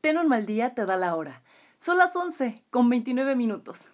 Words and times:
Ten 0.00 0.16
un 0.16 0.28
mal 0.28 0.46
día, 0.46 0.74
te 0.74 0.86
da 0.86 0.96
la 0.96 1.14
hora. 1.14 1.42
Son 1.76 1.98
las 1.98 2.16
11 2.16 2.62
con 2.70 2.88
29 2.88 3.36
minutos. 3.36 3.90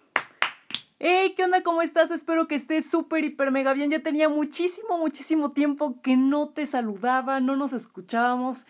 Hey, 0.99 1.33
¿qué 1.35 1.43
onda? 1.43 1.63
¿Cómo 1.63 1.81
estás? 1.81 2.11
Espero 2.11 2.47
que 2.47 2.55
estés 2.55 2.89
súper, 2.89 3.25
hiper, 3.25 3.51
mega 3.51 3.73
bien. 3.73 3.91
Ya 3.91 4.01
tenía 4.01 4.29
muchísimo, 4.29 4.97
muchísimo 4.97 5.51
tiempo 5.51 6.01
que 6.01 6.15
no 6.15 6.47
te 6.47 6.65
saludaba, 6.65 7.41
no 7.41 7.57
nos 7.57 7.73
escuchábamos. 7.73 8.65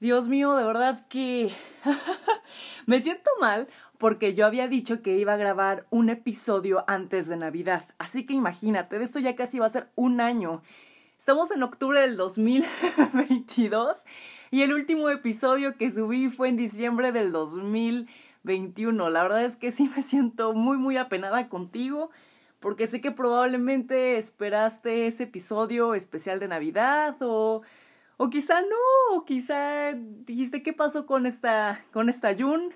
Dios 0.00 0.28
mío, 0.28 0.54
de 0.54 0.64
verdad 0.64 1.06
que 1.08 1.50
me 2.86 3.00
siento 3.00 3.30
mal 3.40 3.68
porque 3.96 4.34
yo 4.34 4.44
había 4.44 4.68
dicho 4.68 5.00
que 5.00 5.16
iba 5.16 5.32
a 5.32 5.38
grabar 5.38 5.86
un 5.88 6.10
episodio 6.10 6.84
antes 6.88 7.26
de 7.26 7.38
Navidad. 7.38 7.88
Así 7.96 8.26
que 8.26 8.34
imagínate, 8.34 8.98
de 8.98 9.06
esto 9.06 9.18
ya 9.18 9.34
casi 9.34 9.58
va 9.58 9.64
a 9.64 9.70
ser 9.70 9.88
un 9.94 10.20
año. 10.20 10.62
Estamos 11.18 11.50
en 11.50 11.62
octubre 11.62 12.02
del 12.02 12.18
2022 12.18 14.04
y 14.50 14.62
el 14.62 14.72
último 14.72 15.10
episodio 15.10 15.76
que 15.76 15.90
subí 15.90 16.28
fue 16.28 16.48
en 16.48 16.56
diciembre 16.56 17.12
del 17.12 17.32
2021. 17.32 19.10
La 19.10 19.22
verdad 19.22 19.44
es 19.44 19.56
que 19.56 19.72
sí 19.72 19.90
me 19.96 20.02
siento 20.02 20.52
muy 20.52 20.78
muy 20.78 20.96
apenada 20.96 21.48
contigo 21.48 22.10
porque 22.60 22.86
sé 22.86 23.00
que 23.00 23.10
probablemente 23.10 24.16
esperaste 24.16 25.06
ese 25.06 25.24
episodio 25.24 25.94
especial 25.94 26.40
de 26.40 26.48
Navidad 26.48 27.16
o 27.20 27.62
o 28.18 28.30
quizá 28.30 28.62
no, 28.62 29.16
o 29.16 29.24
quizá 29.26 29.92
dijiste 29.92 30.62
qué 30.62 30.72
pasó 30.72 31.06
con 31.06 31.26
esta 31.26 31.84
con 31.92 32.08
esta 32.08 32.34
Jun. 32.34 32.74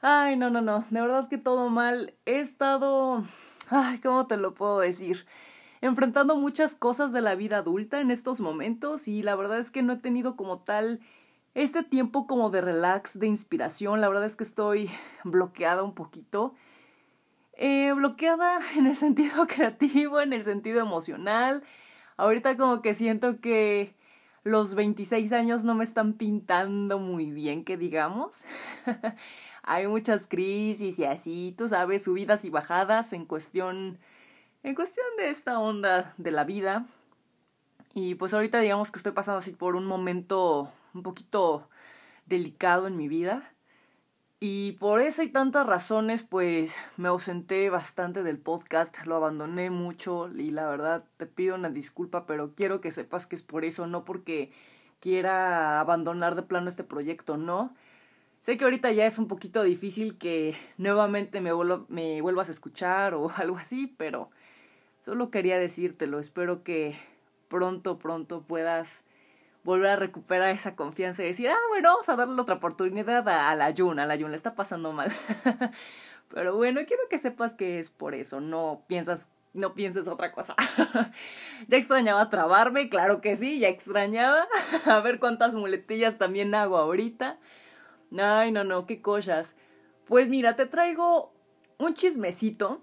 Ay, 0.00 0.36
no, 0.36 0.50
no, 0.50 0.60
no, 0.62 0.84
de 0.90 1.00
verdad 1.00 1.28
que 1.28 1.38
todo 1.38 1.68
mal. 1.70 2.14
He 2.26 2.40
estado 2.40 3.24
ay, 3.70 3.98
¿cómo 3.98 4.26
te 4.26 4.36
lo 4.36 4.54
puedo 4.54 4.80
decir? 4.80 5.26
Enfrentando 5.82 6.36
muchas 6.36 6.76
cosas 6.76 7.12
de 7.12 7.20
la 7.20 7.34
vida 7.34 7.58
adulta 7.58 8.00
en 8.00 8.12
estos 8.12 8.40
momentos 8.40 9.08
y 9.08 9.22
la 9.22 9.34
verdad 9.34 9.58
es 9.58 9.70
que 9.70 9.82
no 9.82 9.94
he 9.94 9.96
tenido 9.96 10.36
como 10.36 10.60
tal 10.60 11.00
este 11.54 11.82
tiempo 11.82 12.26
como 12.28 12.50
de 12.50 12.60
relax, 12.60 13.18
de 13.18 13.26
inspiración. 13.26 14.00
La 14.00 14.08
verdad 14.08 14.24
es 14.24 14.36
que 14.36 14.44
estoy 14.44 14.88
bloqueada 15.24 15.82
un 15.82 15.94
poquito. 15.94 16.54
Eh, 17.54 17.92
bloqueada 17.92 18.60
en 18.76 18.86
el 18.86 18.96
sentido 18.96 19.46
creativo, 19.48 20.20
en 20.20 20.32
el 20.32 20.44
sentido 20.44 20.80
emocional. 20.80 21.64
Ahorita 22.16 22.56
como 22.56 22.80
que 22.80 22.94
siento 22.94 23.40
que 23.40 23.96
los 24.44 24.76
26 24.76 25.32
años 25.32 25.64
no 25.64 25.74
me 25.74 25.82
están 25.82 26.12
pintando 26.14 27.00
muy 27.00 27.32
bien, 27.32 27.64
que 27.64 27.76
digamos. 27.76 28.44
Hay 29.64 29.88
muchas 29.88 30.28
crisis 30.28 30.98
y 31.00 31.04
así, 31.04 31.54
tú 31.58 31.68
sabes, 31.68 32.04
subidas 32.04 32.44
y 32.44 32.50
bajadas 32.50 33.12
en 33.12 33.24
cuestión 33.24 33.98
en 34.62 34.74
cuestión 34.74 35.06
de 35.18 35.30
esta 35.30 35.58
onda 35.58 36.14
de 36.16 36.30
la 36.30 36.44
vida. 36.44 36.86
Y 37.94 38.14
pues 38.14 38.32
ahorita 38.34 38.60
digamos 38.60 38.90
que 38.90 38.98
estoy 38.98 39.12
pasando 39.12 39.38
así 39.38 39.52
por 39.52 39.76
un 39.76 39.86
momento 39.86 40.72
un 40.94 41.02
poquito 41.02 41.68
delicado 42.26 42.86
en 42.86 42.96
mi 42.96 43.08
vida. 43.08 43.52
Y 44.44 44.72
por 44.72 45.00
esa 45.00 45.22
y 45.22 45.28
tantas 45.28 45.64
razones, 45.66 46.24
pues 46.24 46.76
me 46.96 47.06
ausenté 47.06 47.70
bastante 47.70 48.24
del 48.24 48.38
podcast, 48.38 48.96
lo 49.04 49.14
abandoné 49.14 49.70
mucho 49.70 50.28
y 50.32 50.50
la 50.50 50.66
verdad 50.66 51.04
te 51.16 51.26
pido 51.26 51.54
una 51.54 51.70
disculpa, 51.70 52.26
pero 52.26 52.52
quiero 52.56 52.80
que 52.80 52.90
sepas 52.90 53.28
que 53.28 53.36
es 53.36 53.42
por 53.42 53.64
eso, 53.64 53.86
no 53.86 54.04
porque 54.04 54.50
quiera 54.98 55.78
abandonar 55.78 56.34
de 56.34 56.42
plano 56.42 56.68
este 56.68 56.82
proyecto, 56.82 57.36
no. 57.36 57.72
Sé 58.42 58.58
que 58.58 58.64
ahorita 58.64 58.92
ya 58.92 59.06
es 59.06 59.18
un 59.18 59.28
poquito 59.28 59.62
difícil 59.62 60.18
que 60.18 60.54
nuevamente 60.76 61.40
me, 61.40 61.52
me 61.88 62.20
vuelvas 62.20 62.48
a 62.48 62.52
escuchar 62.52 63.14
o 63.14 63.30
algo 63.36 63.56
así, 63.56 63.94
pero 63.96 64.30
Solo 65.02 65.32
quería 65.32 65.58
decírtelo, 65.58 66.20
espero 66.20 66.62
que 66.62 66.94
pronto, 67.48 67.98
pronto 67.98 68.42
puedas 68.42 69.02
volver 69.64 69.90
a 69.90 69.96
recuperar 69.96 70.50
esa 70.50 70.76
confianza 70.76 71.24
y 71.24 71.26
decir, 71.26 71.48
ah, 71.48 71.58
bueno, 71.70 71.88
vamos 71.88 72.08
a 72.08 72.14
darle 72.14 72.40
otra 72.40 72.54
oportunidad 72.54 73.28
a, 73.28 73.56
la 73.56 73.66
a 73.66 73.66
la 73.66 73.74
Jun, 73.76 73.96
le 74.30 74.36
está 74.36 74.54
pasando 74.54 74.92
mal. 74.92 75.12
Pero 76.28 76.54
bueno, 76.54 76.82
quiero 76.86 77.02
que 77.10 77.18
sepas 77.18 77.54
que 77.54 77.80
es 77.80 77.90
por 77.90 78.14
eso, 78.14 78.40
no 78.40 78.84
piensas, 78.86 79.28
no 79.54 79.74
pienses 79.74 80.06
otra 80.06 80.30
cosa. 80.30 80.54
ya 81.66 81.78
extrañaba 81.78 82.30
trabarme, 82.30 82.88
claro 82.88 83.20
que 83.20 83.36
sí, 83.36 83.58
ya 83.58 83.70
extrañaba. 83.70 84.46
a 84.84 85.00
ver 85.00 85.18
cuántas 85.18 85.56
muletillas 85.56 86.18
también 86.18 86.54
hago 86.54 86.76
ahorita. 86.76 87.40
Ay, 88.18 88.52
no, 88.52 88.64
no, 88.64 88.86
qué 88.86 89.00
cosas. 89.00 89.54
Pues 90.06 90.28
mira, 90.28 90.56
te 90.56 90.66
traigo 90.66 91.32
un 91.78 91.94
chismecito 91.94 92.82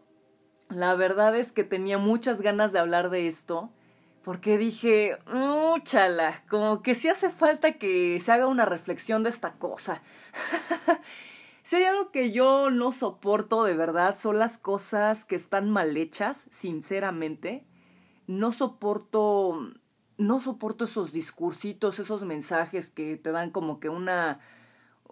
la 0.69 0.93
verdad 0.93 1.35
es 1.35 1.51
que 1.51 1.63
tenía 1.63 1.97
muchas 1.97 2.41
ganas 2.41 2.71
de 2.71 2.79
hablar 2.79 3.09
de 3.09 3.27
esto, 3.27 3.71
porque 4.23 4.59
dije, 4.59 5.17
chala, 5.83 6.43
como 6.47 6.83
que 6.83 6.93
sí 6.93 7.09
hace 7.09 7.31
falta 7.31 7.73
que 7.73 8.21
se 8.21 8.31
haga 8.31 8.45
una 8.45 8.65
reflexión 8.65 9.23
de 9.23 9.29
esta 9.29 9.53
cosa. 9.53 10.03
si 11.63 11.77
hay 11.77 11.85
algo 11.85 12.11
que 12.11 12.31
yo 12.31 12.69
no 12.69 12.91
soporto 12.91 13.63
de 13.63 13.75
verdad, 13.75 14.15
son 14.15 14.37
las 14.37 14.59
cosas 14.59 15.25
que 15.25 15.35
están 15.35 15.71
mal 15.71 15.97
hechas, 15.97 16.47
sinceramente. 16.51 17.65
No 18.27 18.51
soporto, 18.51 19.71
no 20.17 20.39
soporto 20.39 20.85
esos 20.85 21.11
discursitos, 21.11 21.97
esos 21.97 22.21
mensajes 22.25 22.89
que 22.89 23.17
te 23.17 23.31
dan 23.31 23.49
como 23.49 23.79
que 23.79 23.89
una 23.89 24.39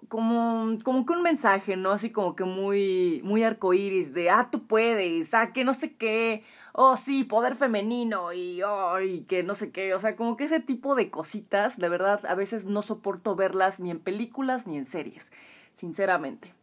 como, 0.07 0.77
como 0.83 1.05
que 1.05 1.13
un 1.13 1.21
mensaje, 1.21 1.75
¿no? 1.75 1.91
Así 1.91 2.11
como 2.11 2.35
que 2.35 2.43
muy, 2.43 3.21
muy 3.23 3.43
arcoíris 3.43 4.13
de, 4.13 4.29
ah, 4.29 4.49
tú 4.51 4.67
puedes, 4.67 5.33
ah, 5.33 5.51
que 5.53 5.63
no 5.63 5.73
sé 5.73 5.95
qué, 5.95 6.43
oh, 6.73 6.97
sí, 6.97 7.23
poder 7.23 7.55
femenino 7.55 8.31
y, 8.33 8.61
oh, 8.63 8.99
y 9.01 9.21
que 9.21 9.43
no 9.43 9.55
sé 9.55 9.71
qué, 9.71 9.93
o 9.93 9.99
sea, 9.99 10.15
como 10.15 10.37
que 10.37 10.45
ese 10.45 10.59
tipo 10.59 10.95
de 10.95 11.09
cositas, 11.09 11.77
de 11.77 11.89
verdad, 11.89 12.25
a 12.25 12.35
veces 12.35 12.65
no 12.65 12.81
soporto 12.81 13.35
verlas 13.35 13.79
ni 13.79 13.91
en 13.91 13.99
películas 13.99 14.67
ni 14.67 14.77
en 14.77 14.87
series, 14.87 15.31
sinceramente. 15.75 16.53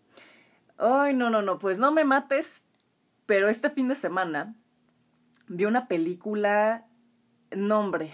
Ay, 0.78 1.15
no, 1.15 1.31
no, 1.31 1.43
no, 1.43 1.59
pues 1.59 1.78
no 1.78 1.93
me 1.93 2.05
mates, 2.05 2.62
pero 3.27 3.49
este 3.49 3.71
fin 3.71 3.89
de 3.89 3.94
semana 3.94 4.55
vi 5.49 5.67
una 5.67 5.89
película, 5.89 6.87
nombre, 7.50 8.11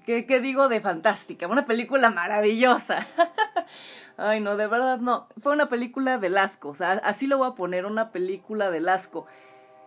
¿qué, 0.00 0.26
qué 0.26 0.40
digo 0.40 0.68
de 0.68 0.80
fantástica? 0.80 1.46
Una 1.46 1.66
película 1.66 2.10
maravillosa. 2.10 3.06
Ay, 4.16 4.40
no, 4.40 4.56
de 4.56 4.66
verdad 4.66 4.98
no. 4.98 5.28
Fue 5.38 5.52
una 5.52 5.68
película 5.68 6.18
de 6.18 6.38
asco. 6.38 6.70
O 6.70 6.74
sea, 6.74 6.92
así 6.92 7.26
lo 7.26 7.38
voy 7.38 7.48
a 7.48 7.54
poner, 7.54 7.86
una 7.86 8.10
película 8.10 8.70
de 8.70 8.88
asco. 8.90 9.26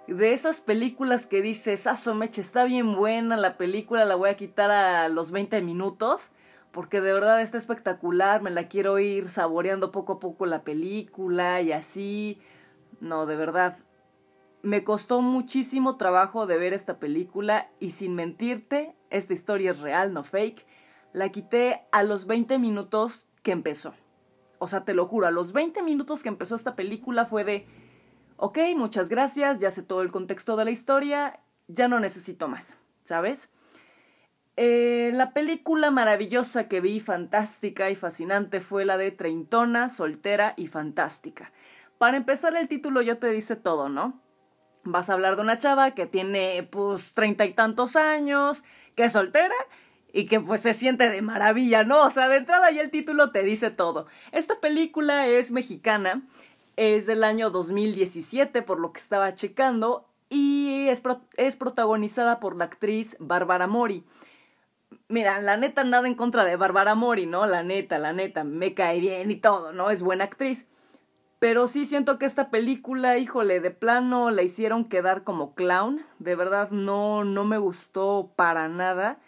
De 0.08 0.32
esas 0.32 0.62
películas 0.62 1.26
que 1.26 1.42
dices, 1.42 1.86
ah, 1.88 2.14
Meche, 2.14 2.42
está 2.42 2.64
bien 2.64 2.96
buena 2.96 3.36
la 3.36 3.58
película, 3.58 4.06
la 4.06 4.16
voy 4.16 4.30
a 4.30 4.38
quitar 4.38 4.72
a 4.72 5.10
los 5.10 5.32
20 5.32 5.62
minutos. 5.62 6.30
Porque 6.72 7.02
de 7.02 7.14
verdad 7.14 7.42
está 7.42 7.58
espectacular, 7.58 8.42
me 8.42 8.52
la 8.52 8.68
quiero 8.68 9.00
ir 9.00 9.32
saboreando 9.32 9.92
poco 9.92 10.14
a 10.14 10.20
poco 10.20 10.46
la 10.46 10.62
película 10.62 11.62
y 11.62 11.72
así. 11.72 12.40
No, 13.00 13.26
de 13.26 13.36
verdad. 13.36 13.78
Me 14.68 14.84
costó 14.84 15.22
muchísimo 15.22 15.96
trabajo 15.96 16.46
de 16.46 16.58
ver 16.58 16.74
esta 16.74 17.00
película 17.00 17.72
y 17.80 17.92
sin 17.92 18.16
mentirte, 18.16 18.98
esta 19.10 19.32
historia 19.32 19.72
es 19.72 19.80
real, 19.80 20.12
no 20.12 20.26
fake. 20.26 20.66
La 21.14 21.30
quité 21.30 21.84
a 21.94 22.04
los 22.04 22.28
20 22.28 22.60
minutos 22.60 23.28
que 23.44 23.54
empezó. 23.54 23.94
O 24.60 24.68
sea, 24.68 24.84
te 24.84 24.94
lo 24.94 25.08
juro, 25.08 25.26
a 25.26 25.32
los 25.32 25.54
20 25.54 25.82
minutos 25.84 26.22
que 26.22 26.28
empezó 26.28 26.56
esta 26.56 26.76
película 26.76 27.26
fue 27.26 27.46
de, 27.46 27.66
ok, 28.36 28.58
muchas 28.76 29.08
gracias, 29.08 29.60
ya 29.60 29.72
sé 29.72 29.84
todo 29.84 30.02
el 30.02 30.12
contexto 30.12 30.58
de 30.58 30.66
la 30.66 30.72
historia, 30.72 31.40
ya 31.70 31.88
no 31.88 32.02
necesito 32.02 32.50
más, 32.50 32.78
¿sabes? 33.06 33.50
Eh, 34.58 35.12
la 35.14 35.32
película 35.32 35.92
maravillosa 35.92 36.68
que 36.68 36.82
vi, 36.82 37.00
fantástica 37.00 37.90
y 37.90 37.96
fascinante, 37.96 38.60
fue 38.60 38.84
la 38.84 38.98
de 38.98 39.12
Treintona, 39.12 39.88
Soltera 39.88 40.56
y 40.58 40.68
Fantástica. 40.68 41.54
Para 41.98 42.18
empezar, 42.18 42.54
el 42.58 42.68
título 42.68 43.02
ya 43.02 43.16
te 43.16 43.30
dice 43.30 43.56
todo, 43.56 43.88
¿no? 43.88 44.27
Vas 44.90 45.10
a 45.10 45.14
hablar 45.14 45.36
de 45.36 45.42
una 45.42 45.58
chava 45.58 45.92
que 45.92 46.06
tiene, 46.06 46.68
pues, 46.72 47.14
treinta 47.14 47.46
y 47.46 47.54
tantos 47.54 47.96
años, 47.98 48.64
que 48.96 49.06
es 49.06 49.14
soltera 49.14 49.56
y 50.14 50.26
que 50.26 50.40
pues 50.40 50.62
se 50.62 50.74
siente 50.74 51.10
de 51.10 51.22
maravilla, 51.22 51.84
¿no? 51.84 52.06
O 52.06 52.10
sea, 52.10 52.28
de 52.30 52.38
entrada 52.38 52.72
ya 52.72 52.82
el 52.82 52.90
título 52.90 53.32
te 53.32 53.44
dice 53.44 53.70
todo. 53.70 54.08
Esta 54.32 54.60
película 54.60 55.28
es 55.28 55.52
mexicana, 55.52 56.24
es 56.78 57.06
del 57.06 57.24
año 57.24 57.50
2017 57.50 58.62
por 58.62 58.80
lo 58.80 58.94
que 58.94 59.00
estaba 59.00 59.34
checando 59.34 60.08
y 60.30 60.88
es, 60.90 61.04
es 61.36 61.56
protagonizada 61.58 62.40
por 62.40 62.56
la 62.56 62.66
actriz 62.66 63.18
Bárbara 63.20 63.68
Mori. 63.68 64.06
Mira, 65.10 65.42
la 65.42 65.58
neta 65.58 65.84
nada 65.84 66.08
en 66.08 66.16
contra 66.16 66.46
de 66.46 66.56
Bárbara 66.56 66.96
Mori, 66.96 67.26
¿no? 67.26 67.46
La 67.46 67.62
neta, 67.64 67.98
la 67.98 68.14
neta, 68.14 68.44
me 68.44 68.74
cae 68.74 69.00
bien 69.00 69.32
y 69.32 69.36
todo, 69.36 69.74
¿no? 69.74 69.90
Es 69.90 70.02
buena 70.02 70.24
actriz. 70.24 70.66
Pero 71.40 71.68
sí 71.68 71.86
siento 71.86 72.18
que 72.18 72.26
esta 72.26 72.50
película, 72.50 73.18
híjole, 73.18 73.60
de 73.60 73.72
plano 73.72 74.32
la 74.32 74.42
hicieron 74.42 74.86
quedar 74.86 75.24
como 75.24 75.54
clown. 75.54 76.02
De 76.20 76.36
verdad 76.36 76.72
no, 76.72 77.24
no 77.24 77.46
me 77.46 77.58
gustó 77.58 78.32
para 78.36 78.68
nada 78.68 79.20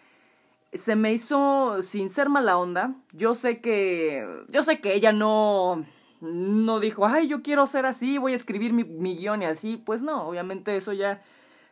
se 0.73 0.95
me 0.95 1.13
hizo 1.13 1.81
sin 1.81 2.09
ser 2.09 2.29
mala 2.29 2.57
onda. 2.57 2.95
Yo 3.11 3.33
sé 3.33 3.59
que 3.61 4.25
yo 4.49 4.63
sé 4.63 4.79
que 4.81 4.93
ella 4.93 5.11
no 5.11 5.83
no 6.21 6.79
dijo, 6.79 7.05
"Ay, 7.07 7.27
yo 7.27 7.41
quiero 7.41 7.65
ser 7.67 7.85
así, 7.85 8.17
voy 8.17 8.33
a 8.33 8.35
escribir 8.35 8.73
mi, 8.73 8.83
mi 8.83 9.15
guion 9.15 9.41
y 9.41 9.45
así." 9.45 9.77
Pues 9.77 10.01
no, 10.01 10.27
obviamente 10.27 10.75
eso 10.77 10.93
ya 10.93 11.21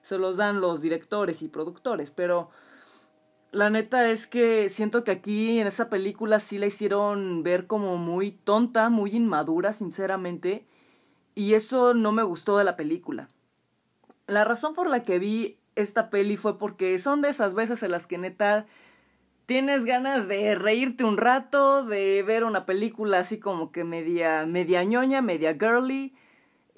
se 0.02 0.18
los 0.18 0.38
dan 0.38 0.62
los 0.62 0.82
directores 0.82 1.42
y 1.42 1.48
productores, 1.50 2.12
pero 2.12 2.50
La 3.52 3.70
neta 3.70 4.10
es 4.10 4.28
que 4.28 4.70
siento 4.70 5.04
que 5.04 5.12
aquí 5.12 5.60
en 5.60 5.68
esa 5.68 5.90
película 5.90 6.40
sí 6.40 6.58
la 6.58 6.66
hicieron 6.66 7.44
ver 7.44 7.66
como 7.66 7.98
muy 7.98 8.32
tonta, 8.32 8.90
muy 8.90 9.12
inmadura, 9.12 9.74
sinceramente. 9.74 10.66
Y 11.34 11.54
eso 11.54 11.94
no 11.94 12.12
me 12.12 12.24
gustó 12.24 12.58
de 12.58 12.66
la 12.66 12.76
película. 12.76 13.30
La 14.26 14.44
razón 14.44 14.74
por 14.74 14.90
la 14.90 15.04
que 15.04 15.20
vi 15.20 15.58
esta 15.76 16.10
peli 16.10 16.36
fue 16.36 16.58
porque 16.58 16.98
son 17.00 17.22
de 17.22 17.30
esas 17.30 17.54
veces 17.54 17.84
en 17.84 17.92
las 17.92 18.08
que 18.08 18.18
neta 18.18 18.66
tienes 19.46 19.86
ganas 19.86 20.28
de 20.28 20.56
reírte 20.56 21.06
un 21.06 21.16
rato, 21.16 21.86
de 21.86 22.22
ver 22.24 22.44
una 22.44 22.66
película 22.66 23.20
así 23.20 23.40
como 23.40 23.72
que 23.72 23.86
media, 23.86 24.46
media 24.46 24.84
ñoña, 24.84 25.22
media 25.22 25.54
girly. 25.54 26.14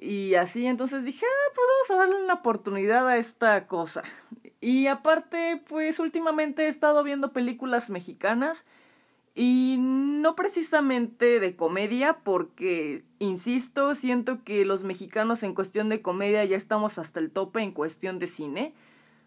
Y 0.01 0.36
así, 0.36 0.66
entonces 0.66 1.04
dije, 1.04 1.25
ah, 1.25 1.51
pues 1.54 1.68
vamos 1.68 1.92
a 1.92 2.06
darle 2.06 2.24
una 2.24 2.36
oportunidad 2.36 3.06
a 3.10 3.18
esta 3.18 3.68
cosa. 3.68 4.04
Y 4.62 4.88
aparte, 4.88 5.62
pues 5.68 6.00
últimamente 6.00 6.63
he 6.63 6.68
estado 6.69 7.04
viendo 7.04 7.34
películas 7.34 7.90
mexicanas 7.90 8.66
y 9.36 9.75
no 9.80 10.38
precisamente 10.38 11.42
de 11.42 11.56
comedia, 11.57 12.19
porque, 12.24 13.04
insisto, 13.19 13.94
siento 13.94 14.44
que 14.46 14.63
los 14.63 14.86
mexicanos 14.86 15.44
en 15.44 15.54
cuestión 15.54 15.90
de 15.90 16.01
comedia 16.01 16.46
ya 16.46 16.56
estamos 16.56 16.98
hasta 16.98 17.19
el 17.19 17.30
tope 17.30 17.62
en 17.62 17.74
cuestión 17.74 18.19
de 18.19 18.28
cine. 18.28 18.74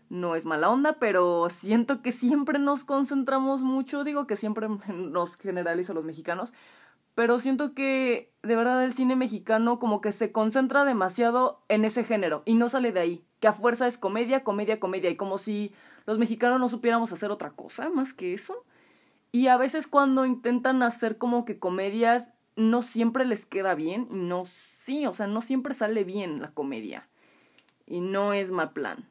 No 0.08 0.36
es 0.36 0.46
mala 0.46 0.70
onda, 0.70 0.98
pero 0.98 1.48
siento 1.50 2.00
que 2.00 2.12
siempre 2.12 2.58
nos 2.58 2.84
concentramos 2.84 3.60
mucho, 3.60 4.04
digo 4.04 4.26
que 4.26 4.36
siempre 4.36 4.68
nos 4.88 5.36
generalizo 5.36 5.92
los 5.92 6.04
mexicanos, 6.04 6.52
pero 7.14 7.38
siento 7.38 7.74
que 7.74 8.32
de 8.42 8.56
verdad 8.56 8.84
el 8.84 8.94
cine 8.94 9.16
mexicano 9.16 9.78
como 9.78 10.00
que 10.00 10.12
se 10.12 10.32
concentra 10.32 10.84
demasiado 10.84 11.62
en 11.68 11.84
ese 11.84 12.04
género 12.04 12.42
y 12.44 12.54
no 12.54 12.68
sale 12.68 12.92
de 12.92 13.00
ahí, 13.00 13.24
que 13.40 13.48
a 13.48 13.52
fuerza 13.52 13.86
es 13.86 13.98
comedia, 13.98 14.44
comedia, 14.44 14.80
comedia, 14.80 15.10
y 15.10 15.16
como 15.16 15.38
si 15.38 15.72
los 16.06 16.18
mexicanos 16.18 16.58
no 16.58 16.68
supiéramos 16.68 17.12
hacer 17.12 17.30
otra 17.30 17.50
cosa 17.50 17.90
más 17.90 18.14
que 18.14 18.34
eso. 18.34 18.64
Y 19.30 19.46
a 19.48 19.56
veces 19.56 19.86
cuando 19.86 20.26
intentan 20.26 20.82
hacer 20.82 21.16
como 21.16 21.44
que 21.44 21.58
comedias, 21.58 22.32
no 22.56 22.82
siempre 22.82 23.24
les 23.24 23.46
queda 23.46 23.74
bien 23.74 24.08
y 24.10 24.16
no, 24.16 24.44
sí, 24.46 25.06
o 25.06 25.14
sea, 25.14 25.26
no 25.26 25.40
siempre 25.40 25.74
sale 25.74 26.04
bien 26.04 26.40
la 26.40 26.52
comedia. 26.52 27.08
Y 27.86 28.00
no 28.00 28.32
es 28.32 28.50
mal 28.50 28.72
plan. 28.72 29.08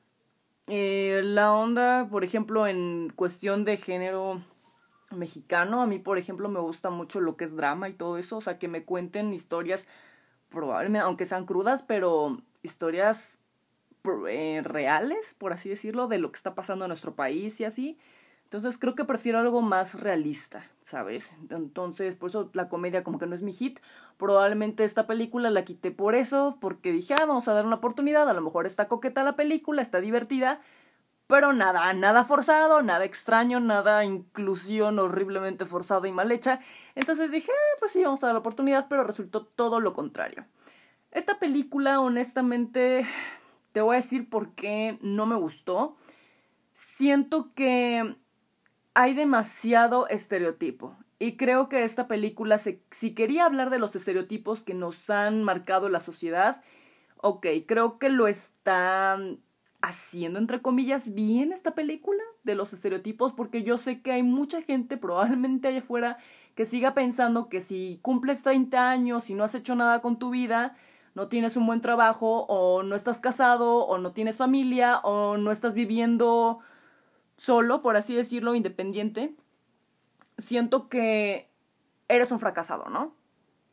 Eh, 0.67 1.21
la 1.23 1.53
onda, 1.53 2.07
por 2.09 2.23
ejemplo, 2.23 2.67
en 2.67 3.11
cuestión 3.15 3.65
de 3.65 3.77
género, 3.77 4.41
mexicano. 5.11 5.81
A 5.81 5.87
mí, 5.87 5.99
por 5.99 6.17
ejemplo, 6.17 6.49
me 6.49 6.59
gusta 6.59 6.89
mucho 6.89 7.21
lo 7.21 7.37
que 7.37 7.45
es 7.45 7.55
drama 7.55 7.89
y 7.89 7.93
todo 7.93 8.17
eso. 8.17 8.37
O 8.37 8.41
sea, 8.41 8.59
que 8.59 8.67
me 8.67 8.83
cuenten 8.83 9.33
historias, 9.33 9.87
probablemente, 10.49 11.05
aunque 11.05 11.25
sean 11.25 11.45
crudas, 11.45 11.81
pero 11.83 12.41
historias 12.63 13.37
eh, 14.29 14.61
reales, 14.63 15.33
por 15.33 15.53
así 15.53 15.69
decirlo, 15.69 16.07
de 16.07 16.17
lo 16.17 16.31
que 16.31 16.37
está 16.37 16.55
pasando 16.55 16.85
en 16.85 16.89
nuestro 16.89 17.15
país 17.15 17.59
y 17.61 17.65
así. 17.65 17.97
Entonces 18.51 18.77
creo 18.77 18.95
que 18.95 19.05
prefiero 19.05 19.39
algo 19.39 19.61
más 19.61 20.01
realista, 20.01 20.65
¿sabes? 20.83 21.31
Entonces, 21.49 22.15
por 22.15 22.29
eso 22.29 22.49
la 22.51 22.67
comedia 22.67 23.01
como 23.01 23.17
que 23.17 23.25
no 23.25 23.33
es 23.33 23.43
mi 23.43 23.53
hit. 23.53 23.79
Probablemente 24.17 24.83
esta 24.83 25.07
película 25.07 25.49
la 25.49 25.63
quité 25.63 25.91
por 25.91 26.15
eso, 26.15 26.57
porque 26.59 26.91
dije, 26.91 27.13
ah, 27.13 27.25
vamos 27.25 27.47
a 27.47 27.53
dar 27.53 27.65
una 27.65 27.77
oportunidad, 27.77 28.27
a 28.27 28.33
lo 28.33 28.41
mejor 28.41 28.65
está 28.65 28.89
coqueta 28.89 29.23
la 29.23 29.37
película, 29.37 29.81
está 29.81 30.01
divertida, 30.01 30.59
pero 31.31 31.53
nada, 31.53 31.93
nada 31.93 32.25
forzado, 32.25 32.81
nada 32.81 33.05
extraño, 33.05 33.61
nada 33.61 34.03
inclusión 34.03 34.99
horriblemente 34.99 35.65
forzada 35.65 36.05
y 36.09 36.11
mal 36.11 36.29
hecha. 36.29 36.59
Entonces 36.93 37.31
dije, 37.31 37.49
ah, 37.49 37.77
pues 37.79 37.93
sí, 37.93 38.03
vamos 38.03 38.21
a 38.21 38.27
dar 38.27 38.33
la 38.33 38.41
oportunidad, 38.41 38.87
pero 38.89 39.05
resultó 39.05 39.45
todo 39.45 39.79
lo 39.79 39.93
contrario. 39.93 40.45
Esta 41.09 41.39
película, 41.39 42.01
honestamente, 42.01 43.05
te 43.71 43.79
voy 43.79 43.95
a 43.95 44.01
decir 44.01 44.29
por 44.29 44.55
qué 44.55 44.99
no 45.01 45.25
me 45.25 45.37
gustó. 45.37 45.95
Siento 46.73 47.53
que 47.55 48.17
hay 48.93 49.13
demasiado 49.13 50.09
estereotipo. 50.09 50.97
Y 51.17 51.37
creo 51.37 51.69
que 51.69 51.85
esta 51.85 52.09
película, 52.09 52.57
si 52.57 53.15
quería 53.15 53.45
hablar 53.45 53.69
de 53.69 53.79
los 53.79 53.95
estereotipos 53.95 54.63
que 54.63 54.73
nos 54.73 55.09
han 55.09 55.43
marcado 55.43 55.87
la 55.87 56.01
sociedad, 56.01 56.61
ok, 57.15 57.47
creo 57.65 57.99
que 57.99 58.09
lo 58.09 58.27
está 58.27 59.17
haciendo, 59.81 60.39
entre 60.39 60.61
comillas, 60.61 61.13
bien 61.13 61.51
esta 61.51 61.73
película 61.73 62.21
de 62.43 62.55
los 62.55 62.73
estereotipos, 62.73 63.33
porque 63.33 63.63
yo 63.63 63.77
sé 63.77 64.01
que 64.01 64.11
hay 64.11 64.23
mucha 64.23 64.61
gente 64.61 64.97
probablemente 64.97 65.67
allá 65.67 65.79
afuera 65.79 66.17
que 66.55 66.65
siga 66.65 66.93
pensando 66.93 67.49
que 67.49 67.61
si 67.61 67.99
cumples 68.01 68.43
30 68.43 68.89
años 68.89 69.29
y 69.29 69.33
no 69.33 69.43
has 69.43 69.55
hecho 69.55 69.75
nada 69.75 70.01
con 70.01 70.19
tu 70.19 70.29
vida, 70.29 70.75
no 71.13 71.27
tienes 71.27 71.57
un 71.57 71.65
buen 71.65 71.81
trabajo, 71.81 72.45
o 72.47 72.83
no 72.83 72.95
estás 72.95 73.19
casado, 73.19 73.85
o 73.85 73.97
no 73.97 74.13
tienes 74.13 74.37
familia, 74.37 74.99
o 74.99 75.37
no 75.37 75.51
estás 75.51 75.73
viviendo 75.73 76.59
solo, 77.37 77.81
por 77.81 77.97
así 77.97 78.15
decirlo, 78.15 78.55
independiente, 78.55 79.35
siento 80.37 80.89
que 80.89 81.49
eres 82.07 82.31
un 82.31 82.39
fracasado, 82.39 82.89
¿no? 82.89 83.15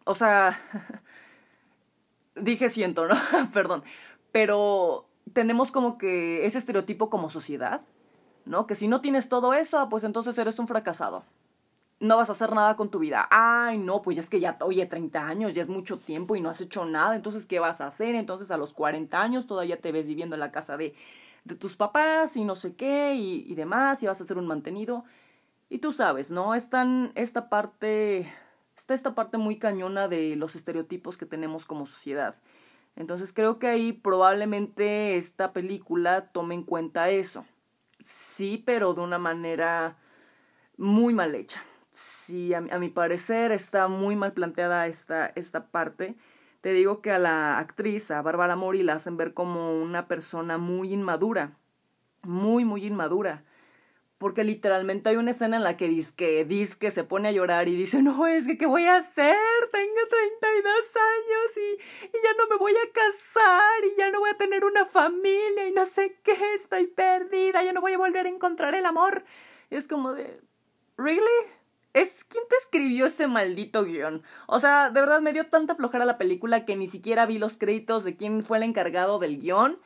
O 0.04 0.14
sea, 0.14 0.58
dije 2.34 2.68
siento, 2.68 3.06
¿no? 3.06 3.14
Perdón, 3.52 3.84
pero 4.32 5.07
tenemos 5.28 5.72
como 5.72 5.98
que 5.98 6.46
ese 6.46 6.58
estereotipo 6.58 7.10
como 7.10 7.30
sociedad, 7.30 7.82
¿no? 8.44 8.66
Que 8.66 8.74
si 8.74 8.88
no 8.88 9.00
tienes 9.00 9.28
todo 9.28 9.54
eso, 9.54 9.88
pues 9.88 10.04
entonces 10.04 10.36
eres 10.38 10.58
un 10.58 10.66
fracasado. 10.66 11.24
No 12.00 12.16
vas 12.16 12.28
a 12.28 12.32
hacer 12.32 12.52
nada 12.52 12.76
con 12.76 12.90
tu 12.90 13.00
vida. 13.00 13.26
Ay, 13.30 13.78
no, 13.78 14.02
pues 14.02 14.18
es 14.18 14.30
que 14.30 14.40
ya, 14.40 14.56
oye, 14.60 14.86
30 14.86 15.26
años, 15.26 15.54
ya 15.54 15.62
es 15.62 15.68
mucho 15.68 15.98
tiempo 15.98 16.36
y 16.36 16.40
no 16.40 16.48
has 16.48 16.60
hecho 16.60 16.84
nada, 16.84 17.16
entonces, 17.16 17.46
¿qué 17.46 17.58
vas 17.58 17.80
a 17.80 17.88
hacer? 17.88 18.14
Entonces, 18.14 18.50
a 18.50 18.56
los 18.56 18.72
40 18.72 19.20
años 19.20 19.46
todavía 19.46 19.80
te 19.80 19.92
ves 19.92 20.06
viviendo 20.06 20.36
en 20.36 20.40
la 20.40 20.52
casa 20.52 20.76
de, 20.76 20.94
de 21.44 21.54
tus 21.56 21.76
papás 21.76 22.36
y 22.36 22.44
no 22.44 22.54
sé 22.56 22.74
qué 22.74 23.14
y, 23.14 23.44
y 23.48 23.54
demás, 23.54 24.02
y 24.02 24.06
vas 24.06 24.20
a 24.20 24.26
ser 24.26 24.38
un 24.38 24.46
mantenido. 24.46 25.04
Y 25.70 25.78
tú 25.78 25.92
sabes, 25.92 26.30
¿no? 26.30 26.54
Están 26.54 27.12
esta 27.14 27.48
parte, 27.48 28.32
está 28.76 28.94
esta 28.94 29.14
parte 29.14 29.36
muy 29.36 29.58
cañona 29.58 30.08
de 30.08 30.36
los 30.36 30.54
estereotipos 30.56 31.16
que 31.18 31.26
tenemos 31.26 31.66
como 31.66 31.84
sociedad. 31.84 32.36
Entonces 32.98 33.32
creo 33.32 33.60
que 33.60 33.68
ahí 33.68 33.92
probablemente 33.92 35.16
esta 35.16 35.52
película 35.52 36.32
tome 36.32 36.56
en 36.56 36.64
cuenta 36.64 37.10
eso. 37.10 37.46
Sí, 38.00 38.60
pero 38.66 38.92
de 38.92 39.00
una 39.02 39.18
manera 39.18 39.98
muy 40.76 41.14
mal 41.14 41.36
hecha. 41.36 41.62
Sí, 41.90 42.52
a, 42.54 42.60
mi 42.60 42.88
parecer 42.88 43.52
está 43.52 43.86
muy 43.86 44.16
mal 44.16 44.32
planteada 44.32 44.88
esta, 44.88 45.26
esta 45.36 45.68
parte. 45.68 46.16
Te 46.60 46.72
digo 46.72 47.00
que 47.00 47.12
a 47.12 47.20
la 47.20 47.58
actriz, 47.58 48.10
a 48.10 48.20
Bárbara 48.20 48.56
Mori, 48.56 48.82
la 48.82 48.94
hacen 48.94 49.16
ver 49.16 49.32
como 49.32 49.80
una 49.80 50.08
persona 50.08 50.58
muy 50.58 50.92
inmadura. 50.92 51.56
Muy, 52.24 52.64
muy 52.64 52.84
inmadura 52.84 53.44
porque 54.18 54.42
literalmente 54.42 55.08
hay 55.08 55.16
una 55.16 55.30
escena 55.30 55.56
en 55.56 55.62
la 55.62 55.76
que 55.76 55.88
dice 55.88 56.14
que, 56.16 56.44
dice 56.44 56.76
que 56.76 56.90
se 56.90 57.04
pone 57.04 57.28
a 57.28 57.32
llorar 57.32 57.68
y 57.68 57.76
dice, 57.76 58.02
no, 58.02 58.26
es 58.26 58.46
que 58.46 58.58
¿qué 58.58 58.66
voy 58.66 58.84
a 58.84 58.96
hacer? 58.96 59.36
Tengo 59.72 60.00
32 60.10 60.96
años 60.96 61.56
y, 61.56 62.06
y 62.06 62.22
ya 62.22 62.34
no 62.36 62.48
me 62.50 62.56
voy 62.56 62.72
a 62.72 62.92
casar 62.92 63.84
y 63.84 63.98
ya 63.98 64.10
no 64.10 64.18
voy 64.20 64.30
a 64.30 64.36
tener 64.36 64.64
una 64.64 64.84
familia 64.84 65.68
y 65.68 65.72
no 65.72 65.84
sé 65.84 66.18
qué, 66.24 66.36
estoy 66.54 66.88
perdida, 66.88 67.62
ya 67.62 67.72
no 67.72 67.80
voy 67.80 67.92
a 67.92 67.98
volver 67.98 68.26
a 68.26 68.30
encontrar 68.30 68.74
el 68.74 68.86
amor. 68.86 69.24
Y 69.70 69.76
es 69.76 69.86
como 69.86 70.12
de, 70.12 70.40
¿really? 70.96 71.22
¿Es 71.94 72.24
quién 72.24 72.44
te 72.48 72.56
escribió 72.56 73.06
ese 73.06 73.28
maldito 73.28 73.84
guion? 73.84 74.22
O 74.46 74.58
sea, 74.60 74.90
de 74.90 75.00
verdad 75.00 75.20
me 75.20 75.32
dio 75.32 75.46
tanta 75.46 75.74
flojera 75.76 76.04
la 76.04 76.18
película 76.18 76.64
que 76.64 76.76
ni 76.76 76.86
siquiera 76.86 77.24
vi 77.24 77.38
los 77.38 77.56
créditos 77.56 78.04
de 78.04 78.16
quién 78.16 78.42
fue 78.42 78.58
el 78.58 78.64
encargado 78.64 79.18
del 79.18 79.40
guion. 79.40 79.80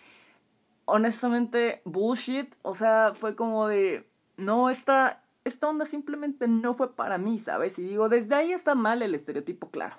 Honestamente, 0.85 1.81
bullshit. 1.85 2.55
O 2.63 2.75
sea, 2.75 3.13
fue 3.15 3.37
como 3.37 3.69
de 3.69 4.12
no, 4.43 4.71
esta, 4.71 5.23
esta 5.45 5.69
onda 5.69 5.85
simplemente 5.85 6.49
no 6.49 6.75
fue 6.75 6.95
para 6.95 7.19
mí, 7.19 7.39
¿sabes? 7.39 7.79
Y 7.79 7.83
digo, 7.83 8.09
desde 8.09 8.35
ahí 8.35 8.53
está 8.53 8.75
mal 8.75 9.03
el 9.03 9.15
estereotipo, 9.15 9.71
claro. 9.71 9.97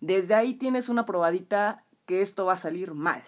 Desde 0.00 0.34
ahí 0.34 0.54
tienes 0.54 0.88
una 0.88 1.06
probadita 1.06 1.84
que 2.06 2.22
esto 2.22 2.46
va 2.46 2.54
a 2.54 2.58
salir 2.58 2.94
mal. 2.94 3.22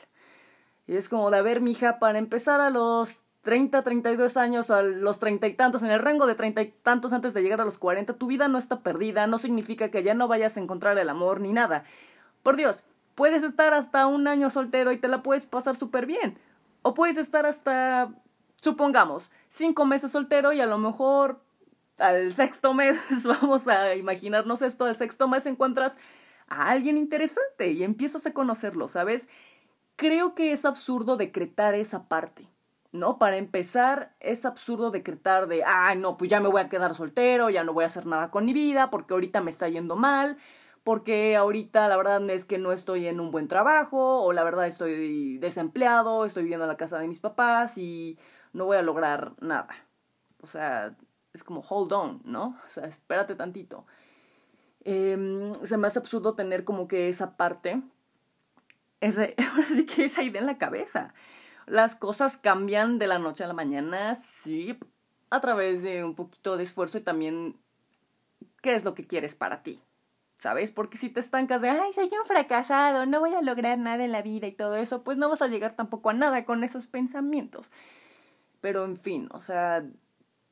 Y 0.86 0.96
es 0.96 1.08
como 1.08 1.30
de, 1.30 1.38
a 1.38 1.42
ver, 1.42 1.60
mija, 1.60 1.98
para 1.98 2.18
empezar 2.18 2.60
a 2.60 2.70
los 2.70 3.20
30, 3.42 3.82
32 3.82 4.36
años, 4.36 4.70
a 4.70 4.82
los 4.82 5.18
treinta 5.18 5.46
y 5.46 5.54
tantos, 5.54 5.82
en 5.82 5.90
el 5.90 6.00
rango 6.00 6.26
de 6.26 6.34
treinta 6.34 6.62
y 6.62 6.74
tantos 6.82 7.12
antes 7.12 7.32
de 7.32 7.42
llegar 7.42 7.60
a 7.60 7.64
los 7.64 7.78
40, 7.78 8.14
tu 8.14 8.26
vida 8.26 8.48
no 8.48 8.58
está 8.58 8.80
perdida, 8.80 9.26
no 9.26 9.38
significa 9.38 9.90
que 9.90 10.02
ya 10.02 10.14
no 10.14 10.28
vayas 10.28 10.56
a 10.56 10.60
encontrar 10.60 10.98
el 10.98 11.08
amor 11.08 11.40
ni 11.40 11.52
nada. 11.52 11.84
Por 12.42 12.56
Dios, 12.56 12.84
puedes 13.14 13.42
estar 13.42 13.72
hasta 13.72 14.06
un 14.06 14.28
año 14.28 14.50
soltero 14.50 14.92
y 14.92 14.98
te 14.98 15.08
la 15.08 15.22
puedes 15.22 15.46
pasar 15.46 15.74
súper 15.74 16.06
bien. 16.06 16.38
O 16.82 16.94
puedes 16.94 17.18
estar 17.18 17.46
hasta 17.46 18.10
supongamos, 18.60 19.30
cinco 19.48 19.86
meses 19.86 20.12
soltero 20.12 20.52
y 20.52 20.60
a 20.60 20.66
lo 20.66 20.78
mejor 20.78 21.40
al 21.98 22.34
sexto 22.34 22.74
mes, 22.74 22.98
vamos 23.24 23.68
a 23.68 23.94
imaginarnos 23.94 24.62
esto, 24.62 24.84
al 24.84 24.96
sexto 24.96 25.28
mes 25.28 25.46
encuentras 25.46 25.98
a 26.48 26.70
alguien 26.70 26.98
interesante 26.98 27.70
y 27.70 27.84
empiezas 27.84 28.26
a 28.26 28.32
conocerlo, 28.32 28.88
¿sabes? 28.88 29.28
Creo 29.96 30.34
que 30.34 30.52
es 30.52 30.64
absurdo 30.64 31.16
decretar 31.16 31.74
esa 31.74 32.08
parte, 32.08 32.48
¿no? 32.90 33.18
Para 33.18 33.36
empezar, 33.36 34.14
es 34.18 34.44
absurdo 34.44 34.90
decretar 34.90 35.46
de, 35.46 35.62
ah, 35.64 35.94
no, 35.94 36.16
pues 36.16 36.30
ya 36.30 36.40
me 36.40 36.48
voy 36.48 36.60
a 36.60 36.68
quedar 36.68 36.94
soltero, 36.94 37.50
ya 37.50 37.64
no 37.64 37.72
voy 37.72 37.84
a 37.84 37.88
hacer 37.88 38.06
nada 38.06 38.30
con 38.30 38.46
mi 38.46 38.52
vida, 38.52 38.90
porque 38.90 39.14
ahorita 39.14 39.40
me 39.42 39.50
está 39.50 39.68
yendo 39.68 39.94
mal, 39.94 40.38
porque 40.82 41.36
ahorita 41.36 41.86
la 41.86 41.96
verdad 41.96 42.28
es 42.30 42.46
que 42.46 42.58
no 42.58 42.72
estoy 42.72 43.06
en 43.06 43.20
un 43.20 43.30
buen 43.30 43.46
trabajo, 43.46 44.22
o 44.22 44.32
la 44.32 44.42
verdad 44.42 44.66
estoy 44.66 45.38
desempleado, 45.38 46.24
estoy 46.24 46.44
viviendo 46.44 46.64
en 46.64 46.70
la 46.70 46.76
casa 46.76 46.98
de 46.98 47.06
mis 47.06 47.20
papás 47.20 47.78
y 47.78 48.18
no 48.52 48.66
voy 48.66 48.76
a 48.76 48.82
lograr 48.82 49.32
nada. 49.40 49.68
O 50.42 50.46
sea, 50.46 50.96
es 51.32 51.44
como 51.44 51.60
hold 51.60 51.92
on, 51.92 52.22
¿no? 52.24 52.58
O 52.64 52.68
sea, 52.68 52.84
espérate 52.84 53.34
tantito. 53.34 53.86
Em, 54.84 55.52
se 55.62 55.76
me 55.76 55.86
hace 55.86 55.98
absurdo 55.98 56.34
tener 56.34 56.64
como 56.64 56.88
que 56.88 57.08
esa 57.08 57.36
parte, 57.36 57.82
ese, 59.00 59.34
ahora 59.50 59.68
sí 59.68 59.86
que 59.86 60.06
esa 60.06 60.22
idea 60.22 60.40
en 60.40 60.46
la 60.46 60.58
cabeza. 60.58 61.14
Las 61.66 61.94
cosas 61.94 62.36
cambian 62.36 62.98
de 62.98 63.06
la 63.06 63.18
noche 63.18 63.44
a 63.44 63.46
la 63.46 63.52
mañana, 63.52 64.16
sí, 64.42 64.78
a 65.30 65.40
través 65.40 65.82
de 65.82 66.04
un 66.04 66.14
poquito 66.14 66.56
de 66.56 66.64
esfuerzo 66.64 66.98
y 66.98 67.02
también 67.02 67.56
qué 68.62 68.74
es 68.74 68.84
lo 68.84 68.94
que 68.94 69.06
quieres 69.06 69.34
para 69.34 69.62
ti. 69.62 69.80
¿Sabes? 70.40 70.70
Porque 70.70 70.96
si 70.96 71.10
te 71.10 71.20
estancas 71.20 71.60
de, 71.60 71.68
ay, 71.68 71.92
soy 71.92 72.06
un 72.18 72.24
fracasado, 72.26 73.04
no 73.04 73.20
voy 73.20 73.34
a 73.34 73.42
lograr 73.42 73.78
nada 73.78 74.02
en 74.02 74.10
la 74.10 74.22
vida 74.22 74.46
y 74.46 74.52
todo 74.52 74.76
eso, 74.76 75.04
pues 75.04 75.18
no 75.18 75.28
vas 75.28 75.42
a 75.42 75.48
llegar 75.48 75.76
tampoco 75.76 76.08
a 76.08 76.14
nada 76.14 76.46
con 76.46 76.64
esos 76.64 76.86
pensamientos. 76.86 77.70
Pero 78.60 78.84
en 78.84 78.96
fin, 78.96 79.28
o 79.32 79.40
sea, 79.40 79.84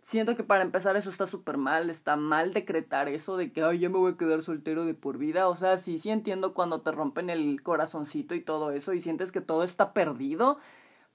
siento 0.01 0.37
que 0.37 0.45
para 0.45 0.63
empezar 0.63 0.97
eso 0.97 1.11
está 1.11 1.27
súper 1.27 1.59
mal, 1.59 1.91
está 1.91 2.17
mal 2.17 2.53
decretar 2.53 3.09
eso 3.09 3.37
de 3.37 3.53
que, 3.53 3.63
ay, 3.63 3.81
ya 3.81 3.89
me 3.91 3.99
voy 3.99 4.13
a 4.13 4.17
quedar 4.17 4.43
soltero 4.43 4.85
de 4.85 4.95
por 4.95 5.19
vida. 5.19 5.49
O 5.49 5.55
sea, 5.57 5.77
sí, 5.77 5.99
sí 5.99 6.11
entiendo 6.11 6.55
cuando 6.55 6.81
te 6.83 6.93
rompen 6.93 7.31
el 7.31 7.63
corazoncito 7.63 8.35
y 8.35 8.41
todo 8.43 8.71
eso 8.73 8.93
y 8.95 9.03
sientes 9.03 9.33
que 9.33 9.41
todo 9.41 9.65
está 9.65 9.93
perdido. 9.93 10.59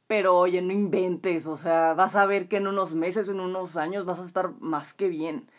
Pero 0.07 0.37
oye, 0.37 0.61
no 0.61 0.73
inventes, 0.73 1.47
o 1.47 1.57
sea, 1.57 1.93
vas 1.93 2.15
a 2.15 2.25
ver 2.25 2.47
que 2.47 2.57
en 2.57 2.67
unos 2.67 2.93
meses 2.93 3.29
en 3.29 3.39
unos 3.39 3.77
años 3.77 4.05
vas 4.05 4.19
a 4.19 4.25
estar 4.25 4.51
más 4.59 4.93
que 4.93 5.07
bien, 5.07 5.49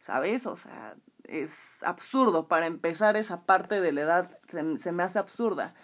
¿sabes? 0.00 0.46
O 0.46 0.56
sea, 0.56 0.96
es 1.24 1.82
absurdo. 1.84 2.48
Para 2.48 2.66
empezar, 2.66 3.16
esa 3.16 3.42
parte 3.44 3.80
de 3.80 3.92
la 3.92 4.02
edad 4.02 4.38
se, 4.76 4.92
me 4.92 5.02
hace 5.02 5.18
absurda. 5.18 5.74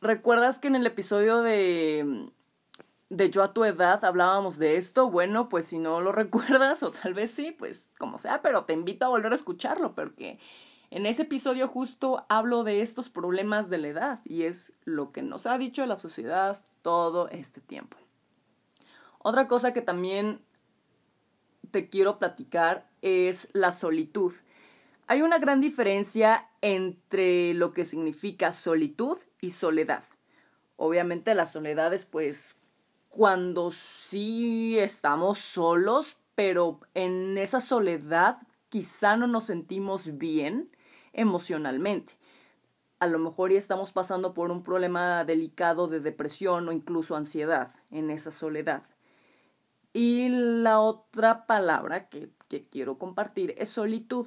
¿Recuerdas 0.00 0.58
que 0.58 0.68
en 0.68 0.76
el 0.76 0.86
episodio 0.86 1.42
de, 1.42 2.30
de 3.10 3.30
Yo 3.30 3.42
a 3.42 3.52
tu 3.52 3.64
edad 3.64 4.04
hablábamos 4.04 4.58
de 4.58 4.76
esto? 4.76 5.10
Bueno, 5.10 5.48
pues 5.48 5.66
si 5.66 5.78
no 5.78 6.00
lo 6.00 6.12
recuerdas, 6.12 6.82
o 6.82 6.90
tal 6.90 7.14
vez 7.14 7.30
sí, 7.30 7.52
pues 7.52 7.86
como 7.98 8.18
sea, 8.18 8.42
pero 8.42 8.64
te 8.64 8.72
invito 8.72 9.04
a 9.06 9.08
volver 9.08 9.32
a 9.32 9.36
escucharlo, 9.36 9.94
porque 9.94 10.38
en 10.90 11.06
ese 11.06 11.22
episodio 11.22 11.68
justo 11.68 12.24
hablo 12.28 12.64
de 12.64 12.80
estos 12.82 13.10
problemas 13.10 13.68
de 13.70 13.78
la 13.78 13.88
edad 13.88 14.20
y 14.24 14.44
es 14.44 14.72
lo 14.84 15.12
que 15.12 15.22
nos 15.22 15.46
ha 15.46 15.58
dicho 15.58 15.84
la 15.86 15.98
sociedad 15.98 16.64
todo 16.82 17.28
este 17.28 17.60
tiempo. 17.60 17.96
Otra 19.18 19.48
cosa 19.48 19.72
que 19.72 19.80
también 19.80 20.40
te 21.70 21.88
quiero 21.88 22.18
platicar 22.18 22.88
es 23.02 23.48
la 23.52 23.72
solitud. 23.72 24.32
Hay 25.06 25.22
una 25.22 25.38
gran 25.38 25.60
diferencia 25.60 26.48
entre 26.60 27.54
lo 27.54 27.72
que 27.72 27.84
significa 27.84 28.52
solitud 28.52 29.18
y 29.40 29.50
soledad. 29.50 30.04
Obviamente 30.76 31.34
la 31.34 31.46
soledad 31.46 31.92
es 31.92 32.04
pues 32.04 32.56
cuando 33.14 33.70
sí 33.70 34.76
estamos 34.76 35.38
solos, 35.38 36.16
pero 36.34 36.80
en 36.94 37.38
esa 37.38 37.60
soledad 37.60 38.38
quizá 38.70 39.16
no 39.16 39.28
nos 39.28 39.44
sentimos 39.44 40.18
bien 40.18 40.68
emocionalmente. 41.12 42.14
A 42.98 43.06
lo 43.06 43.20
mejor 43.20 43.52
ya 43.52 43.58
estamos 43.58 43.92
pasando 43.92 44.34
por 44.34 44.50
un 44.50 44.64
problema 44.64 45.24
delicado 45.24 45.86
de 45.86 46.00
depresión 46.00 46.68
o 46.68 46.72
incluso 46.72 47.14
ansiedad 47.14 47.70
en 47.92 48.10
esa 48.10 48.32
soledad. 48.32 48.82
Y 49.92 50.28
la 50.28 50.80
otra 50.80 51.46
palabra 51.46 52.08
que, 52.08 52.32
quiero 52.68 52.98
compartir 52.98 53.54
es 53.58 53.68
solitud. 53.68 54.26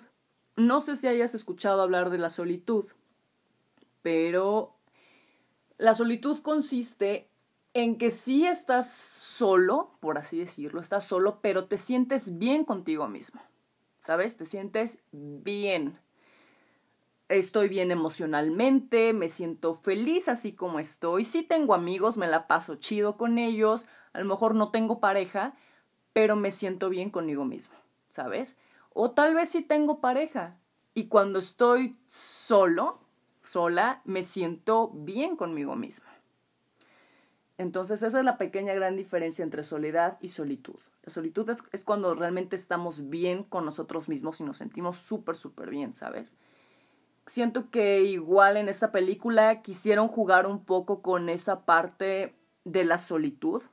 No 0.55 0.79
sé 0.79 0.95
si 0.95 1.07
hayas 1.07 1.35
escuchado 1.35 1.81
hablar 1.81 2.09
de 2.09 2.19
la 2.19 2.29
solitud, 2.29 2.85
pero 4.01 4.77
la 5.77 5.93
solitud 5.93 6.39
consiste 6.39 7.29
en 7.77 7.99
que 7.99 8.09
sí 8.09 8.47
estás 8.47 8.91
solo, 8.91 9.91
por 9.99 10.17
así 10.17 10.39
decirlo, 10.39 10.81
estás 10.81 11.03
solo, 11.03 11.41
pero 11.41 11.65
te 11.65 11.77
sientes 11.77 12.39
bien 12.39 12.65
contigo 12.65 13.07
mismo. 13.07 13.39
¿Sabes? 14.01 14.35
Te 14.35 14.47
sientes 14.47 14.97
bien. 15.11 15.99
Estoy 17.29 17.67
bien 17.69 17.91
emocionalmente, 17.91 19.13
me 19.13 19.29
siento 19.29 19.75
feliz 19.75 20.27
así 20.27 20.53
como 20.53 20.79
estoy. 20.79 21.23
Sí 21.23 21.43
tengo 21.43 21.75
amigos, 21.75 22.17
me 22.17 22.25
la 22.25 22.47
paso 22.47 22.77
chido 22.77 23.15
con 23.15 23.37
ellos, 23.37 23.85
a 24.13 24.19
lo 24.21 24.25
mejor 24.25 24.55
no 24.55 24.71
tengo 24.71 24.99
pareja, 24.99 25.53
pero 26.13 26.35
me 26.35 26.49
siento 26.49 26.89
bien 26.89 27.11
conmigo 27.11 27.45
mismo, 27.45 27.75
¿sabes? 28.09 28.57
O 28.91 29.11
tal 29.11 29.35
vez 29.35 29.49
sí 29.49 29.61
tengo 29.61 30.01
pareja 30.01 30.57
y 30.95 31.09
cuando 31.09 31.37
estoy 31.37 31.95
solo, 32.07 33.01
sola, 33.43 34.01
me 34.03 34.23
siento 34.23 34.89
bien 34.95 35.35
conmigo 35.35 35.75
mismo. 35.75 36.07
Entonces 37.57 38.03
esa 38.03 38.19
es 38.19 38.25
la 38.25 38.37
pequeña 38.37 38.73
gran 38.73 38.95
diferencia 38.95 39.43
entre 39.43 39.63
soledad 39.63 40.17
y 40.21 40.29
solitud. 40.29 40.79
La 41.03 41.11
solitud 41.11 41.49
es, 41.71 41.83
cuando 41.83 42.13
realmente 42.13 42.55
estamos 42.55 43.09
bien 43.09 43.43
con 43.43 43.65
nosotros 43.65 44.09
mismos 44.09 44.39
y 44.39 44.43
nos 44.43 44.57
sentimos 44.57 44.97
súper, 44.97 45.35
súper 45.35 45.69
bien, 45.69 45.93
¿sabes? 45.93 46.35
Siento 47.25 47.69
que 47.71 48.01
igual 48.01 48.57
en 48.57 48.69
esta 48.69 48.91
película 48.91 49.61
quisieron 49.61 50.07
jugar 50.07 50.45
un 50.45 50.63
poco 50.63 51.01
con 51.01 51.29
esa 51.29 51.65
parte 51.65 52.35
de 52.63 52.85
la 52.85 52.99
solitud, 52.99 53.63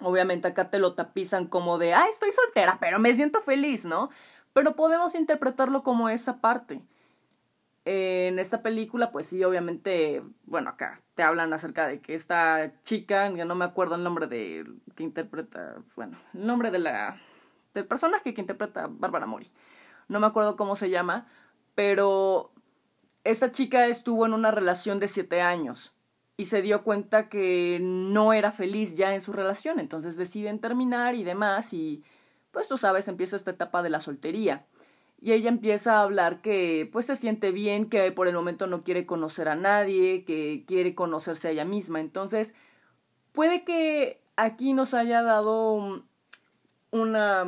Obviamente 0.00 0.46
acá 0.46 0.70
te 0.70 0.78
lo 0.78 0.94
tapizan 0.94 1.46
como 1.46 1.76
de, 1.78 1.92
ah, 1.94 2.06
estoy 2.08 2.30
soltera, 2.30 2.78
pero 2.80 2.98
me 3.00 3.14
siento 3.14 3.40
feliz, 3.40 3.84
¿no? 3.84 4.10
Pero 4.52 4.76
podemos 4.76 5.14
interpretarlo 5.14 5.82
como 5.82 6.08
esa 6.08 6.40
parte. 6.40 6.82
En 7.90 8.38
esta 8.38 8.60
película, 8.60 9.10
pues 9.10 9.24
sí, 9.24 9.42
obviamente, 9.42 10.22
bueno, 10.44 10.68
acá 10.68 11.00
te 11.14 11.22
hablan 11.22 11.54
acerca 11.54 11.88
de 11.88 12.02
que 12.02 12.12
esta 12.12 12.82
chica, 12.82 13.32
ya 13.34 13.46
no 13.46 13.54
me 13.54 13.64
acuerdo 13.64 13.94
el 13.94 14.02
nombre 14.02 14.26
de 14.26 14.70
que 14.94 15.04
interpreta, 15.04 15.76
bueno, 15.96 16.18
el 16.34 16.46
nombre 16.46 16.70
de 16.70 16.80
la 16.80 17.18
del 17.72 17.86
personaje 17.86 18.34
que 18.34 18.42
interpreta 18.42 18.88
Bárbara 18.90 19.24
Mori. 19.24 19.46
No 20.06 20.20
me 20.20 20.26
acuerdo 20.26 20.54
cómo 20.54 20.76
se 20.76 20.90
llama, 20.90 21.28
pero 21.74 22.52
esta 23.24 23.52
chica 23.52 23.86
estuvo 23.86 24.26
en 24.26 24.34
una 24.34 24.50
relación 24.50 24.98
de 24.98 25.08
siete 25.08 25.40
años 25.40 25.94
y 26.36 26.44
se 26.44 26.60
dio 26.60 26.84
cuenta 26.84 27.30
que 27.30 27.78
no 27.80 28.34
era 28.34 28.52
feliz 28.52 28.96
ya 28.96 29.14
en 29.14 29.22
su 29.22 29.32
relación, 29.32 29.80
entonces 29.80 30.18
deciden 30.18 30.58
terminar 30.58 31.14
y 31.14 31.24
demás 31.24 31.72
y 31.72 32.04
pues 32.50 32.68
tú 32.68 32.76
sabes, 32.76 33.08
empieza 33.08 33.34
esta 33.34 33.52
etapa 33.52 33.82
de 33.82 33.88
la 33.88 34.00
soltería. 34.00 34.66
Y 35.20 35.32
ella 35.32 35.48
empieza 35.48 35.98
a 35.98 36.02
hablar 36.02 36.40
que 36.40 36.88
pues 36.92 37.06
se 37.06 37.16
siente 37.16 37.50
bien, 37.50 37.88
que 37.88 38.12
por 38.12 38.28
el 38.28 38.34
momento 38.34 38.66
no 38.66 38.82
quiere 38.84 39.04
conocer 39.04 39.48
a 39.48 39.56
nadie, 39.56 40.24
que 40.24 40.64
quiere 40.66 40.94
conocerse 40.94 41.48
a 41.48 41.50
ella 41.50 41.64
misma. 41.64 42.00
Entonces, 42.00 42.54
puede 43.32 43.64
que 43.64 44.20
aquí 44.36 44.72
nos 44.74 44.94
haya 44.94 45.22
dado 45.22 46.04
una 46.90 47.46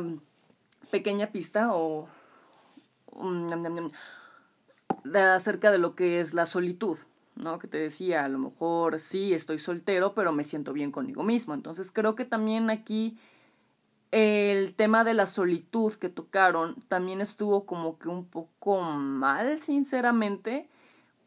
pequeña 0.91 1.31
pista 1.31 1.73
o 1.73 2.07
acerca 5.13 5.71
de 5.71 5.77
lo 5.77 5.95
que 5.95 6.19
es 6.19 6.33
la 6.33 6.45
solitud. 6.45 6.97
¿no? 7.35 7.59
Que 7.59 7.67
te 7.67 7.77
decía, 7.77 8.25
a 8.25 8.29
lo 8.29 8.37
mejor 8.37 8.99
sí 8.99 9.33
estoy 9.33 9.59
soltero, 9.59 10.13
pero 10.13 10.31
me 10.31 10.43
siento 10.43 10.73
bien 10.73 10.91
conmigo 10.91 11.23
mismo. 11.23 11.53
Entonces 11.53 11.91
creo 11.91 12.15
que 12.15 12.25
también 12.25 12.69
aquí 12.69 13.17
el 14.11 14.75
tema 14.75 15.03
de 15.03 15.13
la 15.13 15.25
solitud 15.25 15.93
que 15.93 16.09
tocaron 16.09 16.75
también 16.89 17.21
estuvo 17.21 17.65
como 17.65 17.97
que 17.97 18.09
un 18.09 18.25
poco 18.25 18.81
mal, 18.81 19.59
sinceramente, 19.59 20.69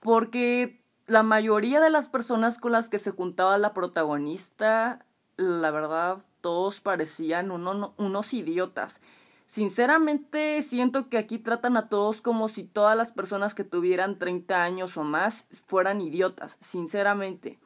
porque 0.00 0.80
la 1.06 1.22
mayoría 1.22 1.80
de 1.80 1.90
las 1.90 2.08
personas 2.08 2.58
con 2.58 2.72
las 2.72 2.88
que 2.88 2.98
se 2.98 3.10
juntaba 3.10 3.56
la 3.58 3.72
protagonista, 3.72 5.04
la 5.36 5.70
verdad, 5.70 6.18
todos 6.42 6.80
parecían 6.80 7.50
unos 7.50 8.34
idiotas. 8.34 9.00
Sinceramente 9.46 10.60
siento 10.62 11.08
que 11.08 11.18
aquí 11.18 11.38
tratan 11.38 11.76
a 11.76 11.88
todos 11.88 12.20
como 12.20 12.48
si 12.48 12.64
todas 12.64 12.96
las 12.96 13.10
personas 13.10 13.54
que 13.54 13.64
tuvieran 13.64 14.18
30 14.18 14.62
años 14.62 14.96
o 14.96 15.04
más 15.04 15.46
fueran 15.66 16.00
idiotas, 16.00 16.56
sinceramente. 16.60 17.58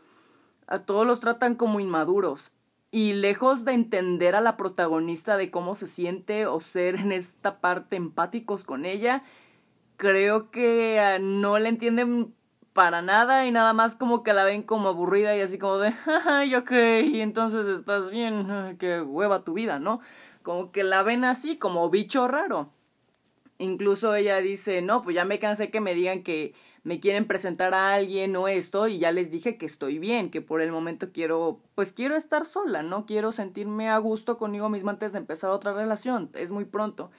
A 0.67 0.81
todos 0.81 1.07
los 1.07 1.21
tratan 1.21 1.55
como 1.55 1.81
inmaduros. 1.81 2.53
Y 2.91 3.13
lejos 3.13 3.65
de 3.65 3.73
entender 3.73 4.35
a 4.35 4.41
la 4.41 4.57
protagonista 4.57 5.37
de 5.37 5.51
cómo 5.51 5.75
se 5.75 5.87
siente 5.87 6.47
o 6.47 6.61
ser 6.61 6.97
en 6.97 7.13
esta 7.13 7.61
parte 7.61 7.97
empáticos 7.97 8.65
con 8.65 8.85
ella, 8.87 9.25
creo 9.97 10.51
que 10.51 10.99
ah, 11.01 11.19
no 11.19 11.59
le 11.59 11.69
entienden 11.69 12.35
para 12.73 13.03
nada 13.03 13.45
y 13.45 13.51
nada 13.51 13.73
más 13.73 13.97
como 13.97 14.23
que 14.23 14.33
la 14.33 14.45
ven 14.45 14.63
como 14.63 14.89
aburrida 14.89 15.37
y 15.37 15.41
así 15.41 15.59
como 15.59 15.79
de, 15.79 15.93
ay, 16.27 16.55
ok, 16.55 16.71
entonces 16.71 17.67
estás 17.67 18.11
bien, 18.11 18.77
qué 18.79 19.03
hueva 19.03 19.45
tu 19.45 19.53
vida, 19.53 19.79
¿no? 19.79 20.01
como 20.49 20.73
que 20.73 20.83
la 20.83 21.03
ven 21.03 21.27
así, 21.27 21.59
como 21.59 21.91
bicho 21.91 22.27
raro. 22.27 22.73
Incluso 23.59 24.15
ella 24.15 24.39
dice, 24.39 24.81
no, 24.81 25.03
pues 25.03 25.15
ya 25.15 25.27
me 25.27 25.39
cansé 25.39 25.71
que 25.71 25.83
me 25.83 25.93
digan 25.93 26.23
que 26.23 26.55
me 26.89 27.01
quieren 27.01 27.27
presentar 27.27 27.75
a 27.75 27.93
alguien 27.93 28.35
o 28.35 28.49
esto 28.49 28.89
y 28.89 28.99
ya 28.99 29.13
les 29.13 29.31
dije 29.31 29.59
que 29.59 29.67
estoy 29.67 29.99
bien, 29.99 30.31
que 30.31 30.41
por 30.41 30.63
el 30.63 30.73
momento 30.73 31.13
quiero, 31.13 31.61
pues 31.75 31.93
quiero 31.93 32.17
estar 32.17 32.47
sola, 32.47 32.83
no 32.83 33.05
quiero 33.05 33.31
sentirme 33.31 33.91
a 33.91 33.99
gusto 33.99 34.39
conmigo 34.39 34.71
misma 34.71 34.93
antes 34.93 35.13
de 35.13 35.19
empezar 35.19 35.51
otra 35.51 35.75
relación, 35.75 36.31
es 36.33 36.51
muy 36.51 36.65
pronto. 36.65 37.11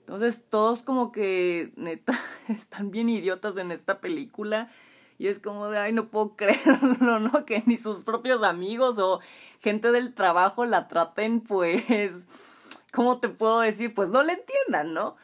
Entonces 0.00 0.42
todos 0.50 0.82
como 0.82 1.12
que 1.12 1.72
neta 1.76 2.18
están 2.48 2.90
bien 2.90 3.08
idiotas 3.08 3.56
en 3.58 3.70
esta 3.70 4.00
película 4.00 4.72
y 5.18 5.28
es 5.28 5.38
como 5.38 5.68
de, 5.68 5.78
ay, 5.78 5.92
no 5.92 6.08
puedo 6.08 6.34
creerlo, 6.36 7.20
¿no? 7.20 7.46
Que 7.46 7.62
ni 7.64 7.76
sus 7.76 8.02
propios 8.02 8.42
amigos 8.42 8.98
o 8.98 9.20
gente 9.60 9.92
del 9.92 10.14
trabajo 10.14 10.64
la 10.64 10.88
traten 10.88 11.42
pues 11.42 12.26
¿cómo 12.92 13.20
te 13.20 13.28
puedo 13.28 13.60
decir? 13.60 13.94
Pues 13.94 14.10
no 14.10 14.24
le 14.24 14.32
entiendan, 14.32 14.94
¿no? 14.94 15.14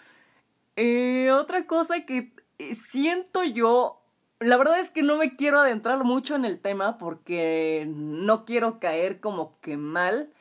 Eh, 0.76 1.32
otra 1.32 1.66
cosa 1.66 2.06
que 2.06 2.32
siento 2.74 3.44
yo, 3.44 4.02
la 4.40 4.56
verdad 4.56 4.80
es 4.80 4.90
que 4.90 5.02
no 5.02 5.16
me 5.16 5.36
quiero 5.36 5.60
adentrar 5.60 6.04
mucho 6.04 6.34
en 6.34 6.44
el 6.44 6.60
tema 6.60 6.98
porque 6.98 7.86
no 7.88 8.44
quiero 8.44 8.78
caer 8.80 9.20
como 9.20 9.58
que 9.60 9.76
mal. 9.76 10.32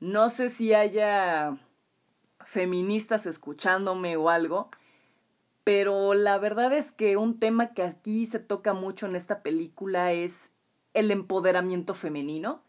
No 0.00 0.30
sé 0.30 0.48
si 0.48 0.74
haya 0.74 1.58
feministas 2.44 3.26
escuchándome 3.26 4.16
o 4.16 4.28
algo, 4.28 4.70
pero 5.64 6.14
la 6.14 6.38
verdad 6.38 6.72
es 6.72 6.92
que 6.92 7.16
un 7.16 7.38
tema 7.38 7.72
que 7.72 7.82
aquí 7.82 8.26
se 8.26 8.38
toca 8.38 8.72
mucho 8.72 9.06
en 9.06 9.16
esta 9.16 9.42
película 9.42 10.12
es 10.12 10.52
el 10.94 11.10
empoderamiento 11.10 11.94
femenino. 11.94 12.62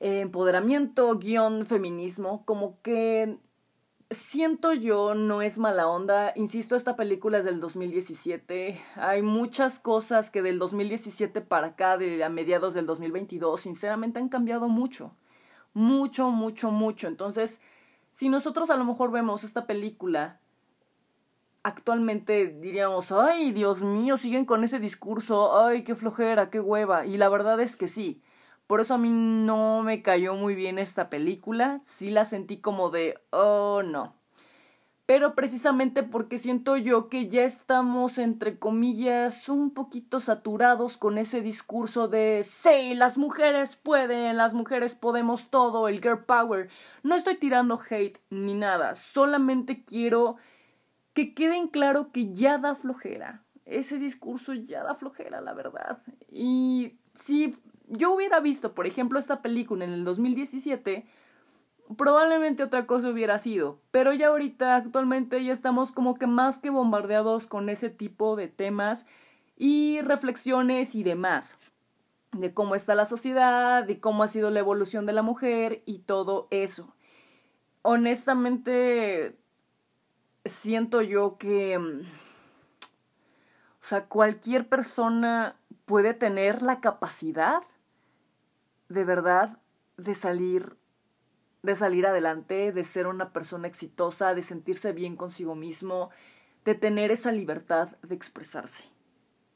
empoderamiento, 0.00 1.18
guion, 1.18 1.66
feminismo, 1.66 2.44
como 2.44 2.80
que 2.82 3.38
siento 4.10 4.72
yo, 4.72 5.14
no 5.14 5.42
es 5.42 5.58
mala 5.58 5.88
onda. 5.88 6.32
Insisto, 6.36 6.76
esta 6.76 6.96
película 6.96 7.38
es 7.38 7.44
del 7.44 7.60
2017. 7.60 8.80
Hay 8.96 9.22
muchas 9.22 9.78
cosas 9.78 10.30
que 10.30 10.42
del 10.42 10.58
2017 10.58 11.40
para 11.40 11.68
acá, 11.68 11.96
de 11.96 12.22
a 12.24 12.28
mediados 12.28 12.74
del 12.74 12.86
2022, 12.86 13.60
sinceramente 13.60 14.18
han 14.18 14.28
cambiado 14.28 14.68
mucho. 14.68 15.12
Mucho, 15.74 16.30
mucho, 16.30 16.70
mucho. 16.70 17.08
Entonces, 17.08 17.60
si 18.14 18.28
nosotros 18.28 18.70
a 18.70 18.76
lo 18.76 18.84
mejor 18.84 19.10
vemos 19.10 19.44
esta 19.44 19.66
película 19.66 20.40
actualmente 21.62 22.46
diríamos, 22.46 23.12
ay, 23.12 23.52
Dios 23.52 23.82
mío, 23.82 24.16
siguen 24.16 24.44
con 24.44 24.64
ese 24.64 24.78
discurso, 24.78 25.64
ay, 25.64 25.84
qué 25.84 25.94
flojera, 25.94 26.50
qué 26.50 26.60
hueva. 26.60 27.06
Y 27.06 27.16
la 27.16 27.28
verdad 27.28 27.60
es 27.60 27.76
que 27.76 27.88
sí. 27.88 28.22
Por 28.68 28.82
eso 28.82 28.94
a 28.94 28.98
mí 28.98 29.08
no 29.10 29.82
me 29.82 30.02
cayó 30.02 30.34
muy 30.34 30.54
bien 30.54 30.78
esta 30.78 31.08
película. 31.08 31.80
Sí 31.86 32.10
la 32.10 32.26
sentí 32.26 32.58
como 32.58 32.90
de, 32.90 33.18
oh, 33.30 33.82
no. 33.82 34.14
Pero 35.06 35.34
precisamente 35.34 36.02
porque 36.02 36.36
siento 36.36 36.76
yo 36.76 37.08
que 37.08 37.30
ya 37.30 37.44
estamos, 37.44 38.18
entre 38.18 38.58
comillas, 38.58 39.48
un 39.48 39.70
poquito 39.70 40.20
saturados 40.20 40.98
con 40.98 41.16
ese 41.16 41.40
discurso 41.40 42.08
de, 42.08 42.42
sí, 42.44 42.94
las 42.94 43.16
mujeres 43.16 43.74
pueden, 43.76 44.36
las 44.36 44.52
mujeres 44.52 44.94
podemos 44.94 45.48
todo, 45.48 45.88
el 45.88 46.02
girl 46.02 46.26
power. 46.26 46.68
No 47.02 47.16
estoy 47.16 47.36
tirando 47.36 47.80
hate 47.88 48.20
ni 48.28 48.52
nada, 48.52 48.94
solamente 48.94 49.82
quiero 49.82 50.36
que 51.14 51.32
queden 51.32 51.68
claro 51.68 52.12
que 52.12 52.34
ya 52.34 52.58
da 52.58 52.74
flojera. 52.74 53.42
Ese 53.64 53.98
discurso 53.98 54.52
ya 54.52 54.82
da 54.82 54.94
flojera, 54.94 55.40
la 55.40 55.54
verdad. 55.54 56.02
Y 56.30 56.98
si 57.14 57.52
yo 57.90 58.12
hubiera 58.12 58.40
visto, 58.40 58.74
por 58.74 58.86
ejemplo, 58.86 59.18
esta 59.18 59.42
película 59.42 59.84
en 59.84 59.92
el 59.92 60.04
2017, 60.04 61.06
probablemente 61.96 62.62
otra 62.62 62.86
cosa 62.86 63.08
hubiera 63.08 63.38
sido. 63.38 63.78
Pero 63.90 64.12
ya 64.12 64.28
ahorita, 64.28 64.76
actualmente, 64.76 65.42
ya 65.42 65.52
estamos 65.52 65.92
como 65.92 66.16
que 66.16 66.26
más 66.26 66.58
que 66.58 66.70
bombardeados 66.70 67.46
con 67.46 67.68
ese 67.68 67.90
tipo 67.90 68.36
de 68.36 68.48
temas 68.48 69.06
y 69.56 70.00
reflexiones 70.02 70.94
y 70.94 71.02
demás. 71.02 71.56
De 72.32 72.52
cómo 72.52 72.74
está 72.74 72.94
la 72.94 73.06
sociedad, 73.06 73.84
de 73.84 74.00
cómo 74.00 74.22
ha 74.22 74.28
sido 74.28 74.50
la 74.50 74.60
evolución 74.60 75.06
de 75.06 75.14
la 75.14 75.22
mujer 75.22 75.82
y 75.86 76.00
todo 76.00 76.46
eso. 76.50 76.94
Honestamente, 77.82 79.38
siento 80.44 81.00
yo 81.00 81.38
que, 81.38 81.78
mm, 81.78 82.00
o 83.80 83.84
sea, 83.88 84.04
cualquier 84.06 84.68
persona 84.68 85.56
puede 85.86 86.12
tener 86.12 86.60
la 86.60 86.80
capacidad 86.80 87.62
de 88.88 89.04
verdad 89.04 89.58
de 89.96 90.14
salir 90.14 90.76
de 91.62 91.74
salir 91.74 92.06
adelante, 92.06 92.72
de 92.72 92.84
ser 92.84 93.06
una 93.06 93.32
persona 93.32 93.66
exitosa, 93.66 94.34
de 94.34 94.42
sentirse 94.42 94.92
bien 94.92 95.16
consigo 95.16 95.54
mismo, 95.54 96.10
de 96.64 96.74
tener 96.74 97.10
esa 97.10 97.32
libertad 97.32 97.96
de 98.02 98.14
expresarse. 98.14 98.84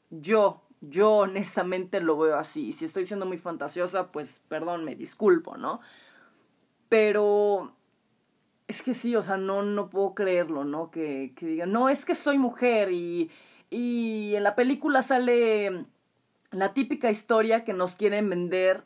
Yo, 0.09 0.61
yo 0.81 1.11
honestamente 1.11 2.01
lo 2.01 2.17
veo 2.17 2.37
así. 2.37 2.73
Si 2.73 2.85
estoy 2.85 3.07
siendo 3.07 3.25
muy 3.25 3.37
fantasiosa, 3.37 4.11
pues 4.11 4.41
perdón, 4.47 4.83
me 4.83 4.95
disculpo, 4.95 5.57
¿no? 5.57 5.79
Pero 6.89 7.75
es 8.67 8.81
que 8.81 8.93
sí, 8.93 9.15
o 9.15 9.21
sea, 9.21 9.37
no, 9.37 9.63
no 9.63 9.89
puedo 9.89 10.13
creerlo, 10.13 10.65
¿no? 10.65 10.91
Que, 10.91 11.33
que 11.35 11.45
digan, 11.45 11.71
no, 11.71 11.89
es 11.89 12.05
que 12.05 12.15
soy 12.15 12.37
mujer 12.37 12.91
y, 12.91 13.31
y 13.69 14.35
en 14.35 14.43
la 14.43 14.55
película 14.55 15.01
sale 15.01 15.85
la 16.51 16.73
típica 16.73 17.09
historia 17.09 17.63
que 17.63 17.73
nos 17.73 17.95
quieren 17.95 18.29
vender 18.29 18.83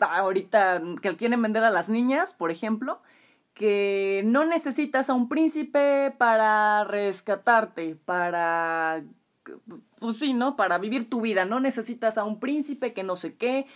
ahorita, 0.00 0.82
que 1.00 1.16
quieren 1.16 1.42
vender 1.42 1.64
a 1.64 1.70
las 1.70 1.88
niñas, 1.88 2.34
por 2.34 2.50
ejemplo, 2.50 3.00
que 3.54 4.22
no 4.26 4.44
necesitas 4.44 5.08
a 5.08 5.14
un 5.14 5.28
príncipe 5.28 6.14
para 6.18 6.84
rescatarte, 6.84 7.96
para, 8.04 9.02
pues 9.98 10.18
sí, 10.18 10.34
¿no? 10.34 10.56
Para 10.56 10.78
vivir 10.78 11.08
tu 11.08 11.22
vida, 11.22 11.44
no 11.44 11.58
necesitas 11.60 12.18
a 12.18 12.24
un 12.24 12.38
príncipe 12.38 12.92
que 12.92 13.02
no 13.02 13.16
sé 13.16 13.36
qué, 13.36 13.66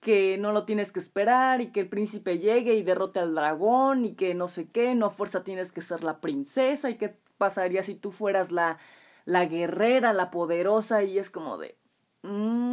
que 0.00 0.38
no 0.38 0.52
lo 0.52 0.64
tienes 0.64 0.92
que 0.92 1.00
esperar 1.00 1.60
y 1.60 1.72
que 1.72 1.80
el 1.80 1.88
príncipe 1.88 2.38
llegue 2.38 2.74
y 2.74 2.84
derrote 2.84 3.18
al 3.18 3.34
dragón 3.34 4.04
y 4.04 4.14
que 4.14 4.34
no 4.34 4.46
sé 4.46 4.68
qué, 4.68 4.94
no 4.94 5.06
a 5.06 5.10
fuerza 5.10 5.42
tienes 5.42 5.72
que 5.72 5.82
ser 5.82 6.04
la 6.04 6.20
princesa 6.20 6.88
y 6.88 6.96
qué 6.96 7.16
pasaría 7.38 7.82
si 7.82 7.94
tú 7.94 8.12
fueras 8.12 8.52
la, 8.52 8.78
la 9.24 9.46
guerrera, 9.46 10.12
la 10.12 10.30
poderosa 10.30 11.02
y 11.02 11.18
es 11.18 11.30
como 11.30 11.58
de... 11.58 11.76
Mmm, 12.22 12.67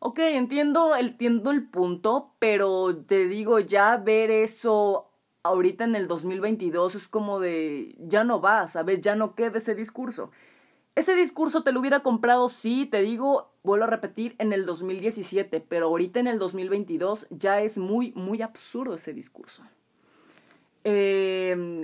ok, 0.00 0.18
entiendo, 0.20 0.96
entiendo 0.96 1.50
el 1.50 1.68
punto, 1.68 2.34
pero 2.38 2.96
te 2.96 3.26
digo, 3.26 3.60
ya 3.60 3.96
ver 3.96 4.30
eso 4.30 5.10
ahorita 5.42 5.84
en 5.84 5.96
el 5.96 6.08
2022 6.08 6.94
es 6.94 7.08
como 7.08 7.40
de... 7.40 7.96
ya 8.00 8.24
no 8.24 8.40
va, 8.40 8.66
¿sabes? 8.66 9.00
Ya 9.00 9.14
no 9.14 9.34
queda 9.34 9.58
ese 9.58 9.74
discurso. 9.74 10.30
Ese 10.94 11.14
discurso 11.14 11.62
te 11.62 11.72
lo 11.72 11.80
hubiera 11.80 12.00
comprado, 12.00 12.48
sí, 12.48 12.84
te 12.86 13.02
digo, 13.02 13.52
vuelvo 13.62 13.84
a 13.84 13.88
repetir, 13.88 14.34
en 14.38 14.52
el 14.52 14.66
2017, 14.66 15.60
pero 15.60 15.86
ahorita 15.86 16.18
en 16.20 16.26
el 16.26 16.38
2022 16.38 17.28
ya 17.30 17.60
es 17.60 17.78
muy, 17.78 18.12
muy 18.12 18.42
absurdo 18.42 18.96
ese 18.96 19.12
discurso. 19.12 19.62
Em, 20.82 21.82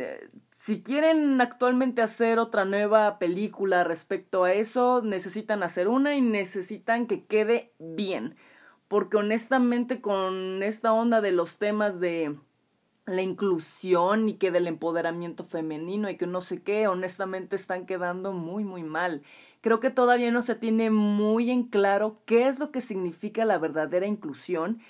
si 0.65 0.83
quieren 0.83 1.39
actualmente 1.43 2.01
hacer 2.01 2.39
otra 2.39 2.65
nueva 2.65 3.19
película 3.19 3.85
respecto 3.85 4.45
a 4.45 4.55
eso, 4.55 5.03
necesitan 5.03 5.63
hacer 5.63 5.89
una 5.89 6.17
y 6.17 6.23
necesitan 6.23 7.07
que 7.07 7.27
quede 7.27 7.75
bien. 7.79 8.35
Porque 8.89 9.19
honestamente 9.19 10.01
con 10.01 10.63
esta 10.63 10.95
onda 10.95 11.21
de 11.21 11.33
los 11.33 11.59
temas 11.59 12.01
de 12.01 12.39
la 13.05 13.21
inclusión 13.21 14.27
y 14.27 14.37
que 14.37 14.51
del 14.51 14.67
empoderamiento 14.67 15.45
femenino 15.45 16.09
y 16.09 16.17
que 16.17 16.27
no 16.27 16.41
sé 16.41 16.63
qué, 16.63 16.89
honestamente 16.89 17.57
están 17.57 17.85
quedando 17.85 18.33
muy, 18.33 18.65
muy 18.65 18.85
mal. 18.85 19.21
Creo 19.61 19.81
que 19.81 19.91
todavía 19.91 20.31
no 20.31 20.41
se 20.41 20.55
tiene 20.55 20.89
muy 20.91 21.51
en 21.51 21.65
claro 21.65 22.17
qué 22.25 22.49
es 22.49 22.59
lo 22.59 22.71
que 22.71 22.81
significa 22.81 23.45
la 23.45 23.59
verdadera 23.59 24.07
inclusión 24.07 24.81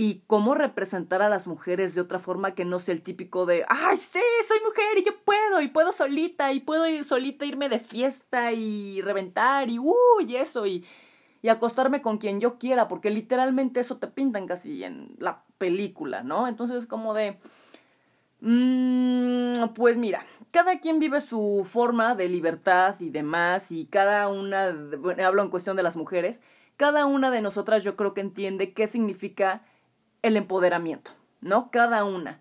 y 0.00 0.22
cómo 0.28 0.54
representar 0.54 1.22
a 1.22 1.28
las 1.28 1.48
mujeres 1.48 1.96
de 1.96 2.00
otra 2.00 2.20
forma 2.20 2.54
que 2.54 2.64
no 2.64 2.78
sea 2.78 2.94
el 2.94 3.02
típico 3.02 3.46
de, 3.46 3.64
ay, 3.68 3.96
sí, 3.96 4.20
soy 4.46 4.58
mujer 4.64 4.96
y 4.96 5.02
yo 5.02 5.18
puedo, 5.24 5.60
y 5.60 5.66
puedo 5.66 5.90
solita, 5.90 6.52
y 6.52 6.60
puedo 6.60 6.86
ir 6.86 7.02
solita, 7.02 7.44
irme 7.44 7.68
de 7.68 7.80
fiesta 7.80 8.52
y 8.52 9.02
reventar, 9.02 9.68
y, 9.68 9.80
uh, 9.80 10.20
y 10.24 10.36
eso, 10.36 10.66
y, 10.66 10.86
y 11.42 11.48
acostarme 11.48 12.00
con 12.00 12.18
quien 12.18 12.40
yo 12.40 12.60
quiera, 12.60 12.86
porque 12.86 13.10
literalmente 13.10 13.80
eso 13.80 13.96
te 13.96 14.06
pintan 14.06 14.46
casi 14.46 14.84
en 14.84 15.16
la 15.18 15.42
película, 15.58 16.22
¿no? 16.22 16.46
Entonces 16.46 16.86
como 16.86 17.12
de... 17.12 17.36
Mmm, 18.40 19.74
pues 19.74 19.96
mira, 19.96 20.24
cada 20.52 20.78
quien 20.78 21.00
vive 21.00 21.20
su 21.20 21.66
forma 21.68 22.14
de 22.14 22.28
libertad 22.28 22.94
y 23.00 23.10
demás, 23.10 23.72
y 23.72 23.86
cada 23.86 24.28
una, 24.28 24.70
bueno, 24.96 25.26
hablo 25.26 25.42
en 25.42 25.50
cuestión 25.50 25.76
de 25.76 25.82
las 25.82 25.96
mujeres, 25.96 26.40
cada 26.76 27.04
una 27.06 27.32
de 27.32 27.40
nosotras 27.40 27.82
yo 27.82 27.96
creo 27.96 28.14
que 28.14 28.20
entiende 28.20 28.72
qué 28.72 28.86
significa 28.86 29.64
el 30.22 30.36
empoderamiento, 30.36 31.12
¿no? 31.40 31.70
Cada 31.70 32.04
una. 32.04 32.40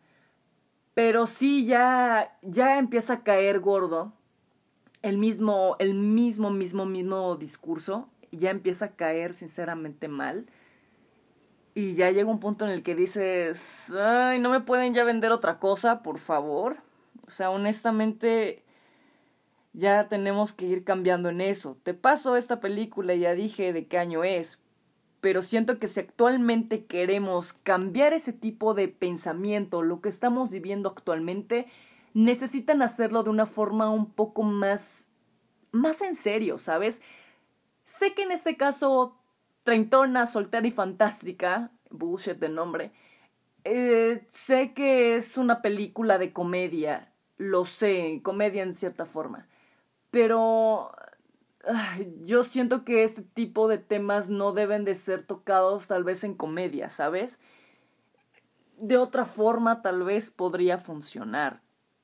Pero 0.93 1.27
sí 1.27 1.65
ya, 1.65 2.37
ya 2.41 2.79
empieza 2.79 3.13
a 3.13 3.23
caer 3.23 3.59
gordo 3.59 4.13
el 5.01 5.17
mismo, 5.17 5.75
el 5.79 5.93
mismo, 5.93 6.49
mismo, 6.49 6.85
mismo 6.85 7.35
discurso, 7.35 8.09
ya 8.31 8.49
empieza 8.49 8.85
a 8.85 8.95
caer 8.95 9.33
sinceramente 9.33 10.07
mal 10.07 10.47
y 11.75 11.93
ya 11.93 12.09
llega 12.09 12.29
un 12.29 12.39
punto 12.39 12.65
en 12.65 12.71
el 12.71 12.81
que 12.81 12.95
dices, 12.95 13.91
ay, 13.91 14.39
no 14.39 14.49
me 14.49 14.61
pueden 14.61 14.95
ya 14.95 15.03
vender 15.03 15.31
otra 15.31 15.59
cosa, 15.59 16.01
por 16.01 16.17
favor. 16.17 16.77
O 17.27 17.29
sea, 17.29 17.51
honestamente, 17.51 18.63
ya 19.73 20.07
tenemos 20.07 20.53
que 20.53 20.65
ir 20.65 20.83
cambiando 20.83 21.29
en 21.29 21.39
eso. 21.39 21.77
Te 21.83 21.93
paso 21.93 22.35
esta 22.35 22.59
película, 22.59 23.13
ya 23.13 23.33
dije 23.33 23.73
de 23.73 23.85
qué 23.85 23.99
año 23.99 24.23
es, 24.23 24.59
pero 25.21 25.41
siento 25.41 25.79
que 25.79 25.87
si 25.87 25.99
actualmente 25.99 26.85
queremos 26.85 27.53
cambiar 27.53 28.13
ese 28.13 28.33
tipo 28.33 28.73
de 28.73 28.87
pensamiento, 28.87 29.81
lo 29.81 30.01
que 30.01 30.09
estamos 30.09 30.51
viviendo 30.51 30.89
actualmente, 30.89 31.67
necesitan 32.13 32.81
hacerlo 32.81 33.23
de 33.23 33.29
una 33.29 33.45
forma 33.45 33.89
un 33.89 34.11
poco 34.11 34.43
más, 34.43 35.07
más 35.71 36.01
en 36.01 36.15
serio, 36.15 36.57
¿sabes? 36.57 37.01
Sé 37.85 38.13
que 38.13 38.23
en 38.23 38.31
este 38.31 38.57
caso 38.57 39.17
treintona, 39.63 40.25
soltera 40.25 40.65
y 40.67 40.71
fantástica, 40.71 41.71
bullshit 41.89 42.37
de 42.37 42.49
nombre, 42.49 42.91
eh, 43.63 44.25
sé 44.29 44.73
que 44.73 45.15
es 45.15 45.37
una 45.37 45.61
película 45.61 46.17
de 46.17 46.31
comedia, 46.31 47.11
lo 47.37 47.65
sé, 47.65 48.21
comedia 48.23 48.63
en 48.63 48.73
cierta 48.73 49.05
forma, 49.05 49.47
pero 50.09 50.91
yo 52.23 52.43
siento 52.43 52.83
que 52.83 53.03
este 53.03 53.21
tipo 53.21 53.67
de 53.67 53.77
temas 53.77 54.29
no 54.29 54.53
deben 54.53 54.85
de 54.85 54.95
ser 54.95 55.21
tocados 55.21 55.87
tal 55.87 56.03
vez 56.03 56.23
en 56.23 56.33
comedia, 56.33 56.89
¿sabes? 56.89 57.39
De 58.77 58.97
otra 58.97 59.25
forma 59.25 59.81
tal 59.81 60.03
vez 60.03 60.29
podría 60.31 60.77
funcionar. 60.77 61.61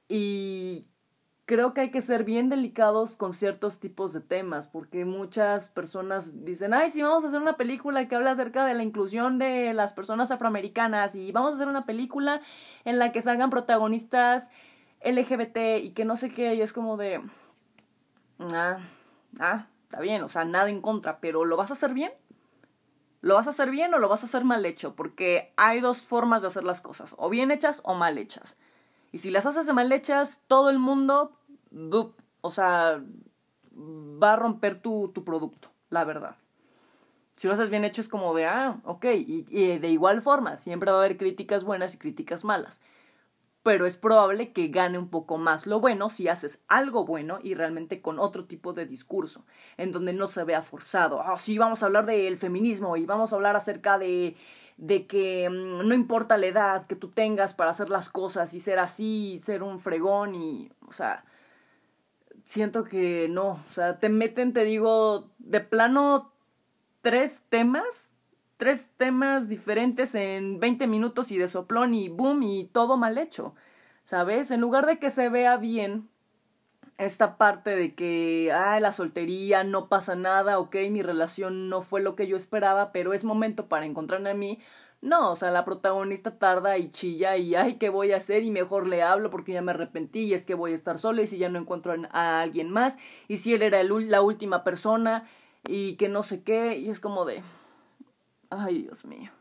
Y 0.08 0.88
creo 1.46 1.74
que 1.74 1.82
hay 1.82 1.92
que 1.92 2.02
ser 2.02 2.24
bien 2.24 2.50
delicados 2.50 3.16
con 3.18 3.34
ciertos 3.34 3.80
tipos 3.80 4.14
de 4.14 4.22
temas, 4.22 4.68
porque 4.68 5.06
muchas 5.06 5.70
personas 5.70 6.46
dicen, 6.46 6.74
ay, 6.74 6.90
sí, 6.90 7.02
vamos 7.02 7.24
a 7.24 7.28
hacer 7.28 7.42
una 7.42 7.58
película 7.58 8.08
que 8.08 8.16
habla 8.16 8.32
acerca 8.32 8.66
de 8.66 8.74
la 8.74 8.84
inclusión 8.84 9.40
de 9.40 9.74
las 9.74 9.94
personas 9.94 10.32
afroamericanas 10.32 11.16
y 11.16 11.32
vamos 11.32 11.52
a 11.52 11.56
hacer 11.56 11.68
una 11.68 11.86
película 11.86 12.42
en 12.86 13.00
la 13.00 13.12
que 13.12 13.22
salgan 13.22 13.50
protagonistas 13.50 14.50
LGBT 15.04 15.84
y 15.84 15.92
que 15.92 16.06
no 16.06 16.16
sé 16.16 16.30
qué, 16.32 16.56
y 16.56 16.62
es 16.62 16.72
como 16.74 16.98
de... 16.98 17.22
Ah, 18.40 18.78
ah, 19.40 19.68
está 19.84 20.00
bien, 20.00 20.24
o 20.24 20.28
sea, 20.28 20.46
nada 20.46 20.70
en 20.70 20.82
contra, 20.82 21.20
pero 21.20 21.46
¿lo 21.46 21.58
vas 21.58 21.72
a 21.72 21.74
hacer 21.74 21.94
bien? 21.94 22.12
¿Lo 23.22 23.36
vas 23.36 23.48
a 23.48 23.52
hacer 23.52 23.70
bien 23.70 23.94
o 23.94 24.00
lo 24.00 24.10
vas 24.10 24.24
a 24.24 24.26
hacer 24.26 24.44
mal 24.44 24.66
hecho? 24.66 24.96
Porque 24.96 25.54
hay 25.56 25.80
dos 25.80 26.02
formas 26.02 26.42
de 26.42 26.50
hacer 26.50 26.64
las 26.64 26.82
cosas, 26.82 27.16
o 27.18 27.30
bien 27.30 27.52
hechas 27.52 27.82
o 27.86 27.94
mal 27.94 28.18
hechas. 28.18 28.58
Y 29.12 29.20
si 29.20 29.30
las 29.30 29.46
haces 29.46 29.72
mal 29.74 29.92
hechas, 29.92 30.40
todo 30.48 30.70
el 30.70 30.80
mundo, 30.80 31.38
o 32.42 32.52
sea, 32.52 33.02
va 33.74 34.34
a 34.34 34.36
romper 34.36 34.76
tu, 34.76 35.10
tu, 35.14 35.24
producto, 35.24 35.70
la 35.90 36.04
verdad. 36.04 36.36
Si 37.36 37.48
lo 37.48 37.54
haces 37.54 37.70
bien 37.70 37.86
hecho 37.86 38.02
es 38.02 38.10
como 38.10 38.34
de, 38.34 38.46
ah, 38.46 38.82
ok, 38.84 39.06
y, 39.06 39.46
y 39.50 39.78
de 39.80 39.90
igual 39.90 40.22
forma, 40.22 40.58
siempre 40.58 40.92
va 40.92 40.98
a 40.98 41.00
haber 41.02 41.18
críticas 41.18 41.64
buenas 41.64 41.96
y 41.96 41.98
críticas 41.98 42.44
malas 42.44 42.82
pero 43.64 43.86
es 43.86 43.98
probable 43.98 44.52
que 44.52 44.68
gane 44.68 44.98
un 44.98 45.10
poco 45.10 45.38
más 45.38 45.66
lo 45.66 45.80
bueno 45.80 46.10
si 46.10 46.28
haces 46.28 46.64
algo 46.68 47.06
bueno 47.06 47.40
y 47.42 47.56
realmente 47.56 48.02
con 48.02 48.20
otro 48.20 48.46
tipo 48.46 48.74
de 48.74 48.86
discurso, 48.86 49.46
en 49.78 49.92
donde 49.92 50.14
no 50.14 50.28
se 50.28 50.44
vea 50.44 50.62
forzado. 50.62 51.22
Ah, 51.22 51.40
sí, 51.40 51.58
vamos 51.58 51.82
a 51.82 51.88
hablar 51.88 52.06
del 52.06 52.38
feminismo 52.38 52.98
y 52.98 53.06
vamos 53.06 53.32
a 53.32 53.38
hablar 53.38 53.56
acerca 53.56 53.98
de 53.98 54.36
de 54.78 55.08
que 55.08 55.50
mm, 55.50 55.88
no 55.88 55.94
importa 55.94 56.38
la 56.38 56.48
edad 56.48 56.88
que 56.88 56.96
tú 56.96 57.10
tengas 57.10 57.54
para 57.54 57.72
hacer 57.72 57.90
las 57.90 58.10
cosas 58.10 58.54
y 58.54 58.60
ser 58.60 58.80
así, 58.80 59.34
y 59.34 59.40
ser 59.40 59.64
un 59.64 59.80
fregón 59.80 60.36
y, 60.36 60.72
o 60.88 60.92
sea, 60.92 61.26
siento 62.44 62.84
que 62.84 63.28
no, 63.30 63.52
o 63.52 63.70
sea, 63.70 64.00
te 64.00 64.10
meten, 64.10 64.54
te 64.54 64.64
digo, 64.64 65.30
de 65.40 65.62
plano 65.62 66.34
tres 67.02 67.44
temas 67.50 68.13
tres 68.64 68.92
temas 68.96 69.50
diferentes 69.50 70.16
en 70.16 70.62
20 70.62 70.88
minutos 70.88 71.34
y 71.34 71.38
de 71.38 71.50
soplón 71.50 71.94
y 71.94 72.08
boom 72.08 72.44
y 72.44 72.64
todo 72.64 72.96
mal 72.96 73.18
hecho. 73.18 73.56
¿Sabes? 74.06 74.52
En 74.52 74.62
lugar 74.62 74.86
de 74.86 75.00
que 75.00 75.10
se 75.10 75.28
vea 75.28 75.58
bien 75.58 76.08
esta 76.98 77.36
parte 77.36 77.76
de 77.76 77.94
que, 77.94 78.54
ah, 78.54 78.80
la 78.80 78.94
soltería, 78.94 79.66
no 79.66 79.90
pasa 79.90 80.16
nada, 80.16 80.60
ok, 80.60 80.78
mi 80.92 81.02
relación 81.02 81.68
no 81.68 81.82
fue 81.82 82.02
lo 82.02 82.16
que 82.16 82.26
yo 82.26 82.38
esperaba, 82.38 82.94
pero 82.94 83.12
es 83.12 83.26
momento 83.26 83.68
para 83.68 83.86
encontrarme 83.86 84.30
a 84.30 84.34
mí. 84.34 84.60
No, 85.02 85.34
o 85.34 85.36
sea, 85.36 85.52
la 85.52 85.66
protagonista 85.66 86.40
tarda 86.40 86.78
y 86.78 86.90
chilla 86.90 87.36
y, 87.36 87.56
ay, 87.56 87.74
¿qué 87.74 87.90
voy 87.90 88.14
a 88.14 88.18
hacer? 88.18 88.44
Y 88.44 88.52
mejor 88.52 88.88
le 88.88 89.04
hablo 89.04 89.30
porque 89.30 89.52
ya 89.52 89.62
me 89.62 89.72
arrepentí 89.72 90.22
y 90.22 90.34
es 90.36 90.46
que 90.46 90.56
voy 90.56 90.72
a 90.72 90.76
estar 90.76 91.00
sola 91.00 91.22
y 91.22 91.28
si 91.28 91.38
ya 91.38 91.50
no 91.50 91.60
encuentro 91.60 91.94
a 92.12 92.40
alguien 92.40 92.70
más 92.70 92.96
y 93.28 93.38
si 93.38 93.54
él 93.54 93.62
era 93.62 93.84
la 93.84 94.22
última 94.22 94.64
persona 94.64 95.26
y 95.68 95.98
que 95.98 96.08
no 96.08 96.24
sé 96.24 96.44
qué, 96.44 96.78
y 96.78 96.90
es 96.90 97.02
como 97.02 97.26
de, 97.26 97.44
Ay, 98.58 98.84
Dios 98.84 99.06
mío. 99.06 99.32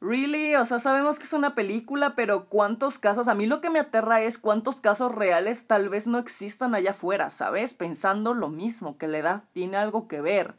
Really, 0.00 0.54
o 0.54 0.64
sea, 0.64 0.78
sabemos 0.78 1.18
que 1.18 1.24
es 1.24 1.32
una 1.32 1.56
película, 1.56 2.14
pero 2.14 2.44
¿cuántos 2.44 3.00
casos? 3.00 3.26
A 3.26 3.34
mí 3.34 3.46
lo 3.46 3.60
que 3.60 3.68
me 3.68 3.80
aterra 3.80 4.22
es 4.22 4.38
cuántos 4.38 4.80
casos 4.80 5.12
reales 5.12 5.66
tal 5.66 5.88
vez 5.88 6.06
no 6.06 6.18
existan 6.18 6.74
allá 6.76 6.92
afuera, 6.92 7.30
¿sabes? 7.30 7.74
Pensando 7.74 8.32
lo 8.32 8.48
mismo, 8.48 8.96
que 8.96 9.08
la 9.08 9.18
edad 9.18 9.44
tiene 9.52 9.76
algo 9.76 10.06
que 10.06 10.20
ver. 10.20 10.54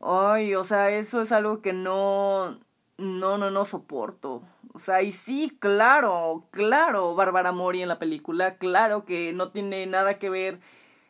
Ay, 0.00 0.54
o 0.54 0.64
sea, 0.64 0.90
eso 0.90 1.22
es 1.22 1.32
algo 1.32 1.62
que 1.62 1.72
no, 1.72 2.58
no, 2.98 3.38
no, 3.38 3.50
no 3.50 3.64
soporto. 3.64 4.42
O 4.74 4.78
sea, 4.78 5.00
y 5.00 5.12
sí, 5.12 5.56
claro, 5.58 6.46
claro, 6.50 7.14
Bárbara 7.14 7.52
Mori 7.52 7.80
en 7.80 7.88
la 7.88 7.98
película, 7.98 8.56
claro 8.56 9.06
que 9.06 9.32
no 9.32 9.52
tiene 9.52 9.86
nada 9.86 10.18
que 10.18 10.28
ver 10.28 10.60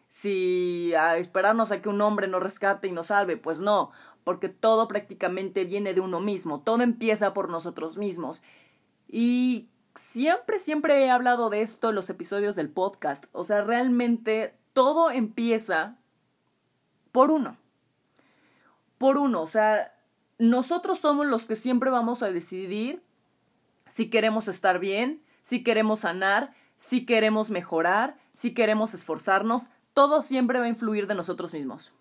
si 0.07 0.95
a 0.95 1.17
esperarnos 1.19 1.73
a 1.73 1.83
que 1.83 1.89
un 1.89 2.01
hombre 2.01 2.27
nos 2.29 2.43
rescate 2.43 2.89
y 2.89 2.93
nos 2.93 3.09
salve, 3.09 3.37
pues 3.37 3.61
no 3.61 3.93
porque 4.25 4.49
todo 4.49 4.89
prácticamente 4.89 5.65
viene 5.65 5.95
de 5.95 6.01
uno 6.01 6.21
mismo, 6.21 6.61
todo 6.61 6.83
empieza 6.83 7.33
por 7.33 7.49
nosotros 7.49 7.97
mismos. 7.97 8.43
Y 9.09 9.69
siempre, 9.97 10.59
siempre 10.59 11.05
he 11.05 11.11
hablado 11.11 11.51
de 11.51 11.63
esto 11.63 11.91
en 11.91 11.95
los 11.95 12.11
episodios 12.11 12.57
del 12.57 12.69
podcast, 12.69 13.27
o 13.33 13.45
sea, 13.45 13.63
realmente 13.63 14.55
todo 14.73 15.11
empieza 15.11 15.97
por 17.13 17.31
uno. 17.31 17.57
Por 18.99 19.17
uno, 19.17 19.43
o 19.43 19.47
sea, 19.47 19.95
nosotros 20.39 20.99
somos 20.99 21.27
los 21.27 21.45
que 21.45 21.57
siempre 21.57 21.91
vamos 21.91 22.23
a 22.23 22.31
decidir 22.31 23.03
si 23.87 24.11
queremos 24.11 24.47
estar 24.47 24.79
bien, 24.79 25.23
si 25.41 25.65
queremos 25.65 26.01
sanar, 26.01 26.55
si 26.77 27.07
queremos 27.07 27.51
mejorar, 27.51 28.17
si 28.33 28.55
queremos 28.55 28.95
esforzarnos, 28.95 29.69
todo 29.95 30.23
siempre 30.23 30.61
va 30.61 30.67
a 30.67 30.69
influir 30.69 31.07
de 31.07 31.15
nosotros 31.15 31.53
mismos. 31.53 31.93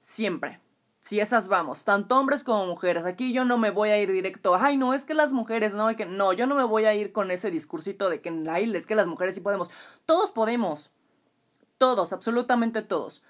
Siempre 0.00 0.60
si 1.08 1.20
esas 1.20 1.48
vamos, 1.48 1.84
tanto 1.84 2.18
hombres 2.18 2.44
como 2.44 2.66
mujeres. 2.66 3.06
Aquí 3.06 3.32
yo 3.32 3.46
no 3.46 3.56
me 3.56 3.70
voy 3.70 3.88
a 3.88 3.98
ir 3.98 4.12
directo, 4.12 4.54
ay, 4.56 4.76
no, 4.76 4.92
es 4.92 5.06
que 5.06 5.14
las 5.14 5.32
mujeres, 5.32 5.72
no, 5.72 5.96
que 5.96 6.04
no, 6.04 6.34
yo 6.34 6.46
no 6.46 6.54
me 6.54 6.64
voy 6.64 6.84
a 6.84 6.94
ir 6.94 7.12
con 7.12 7.30
ese 7.30 7.50
discursito 7.50 8.10
de 8.10 8.20
que 8.20 8.28
ay, 8.50 8.70
es 8.76 8.84
que 8.84 8.94
las 8.94 9.06
mujeres 9.06 9.34
sí 9.34 9.40
podemos. 9.40 9.70
Todos 10.04 10.32
podemos. 10.32 10.90
Todos, 11.78 12.12
absolutamente 12.12 12.82
todos. 12.82 13.22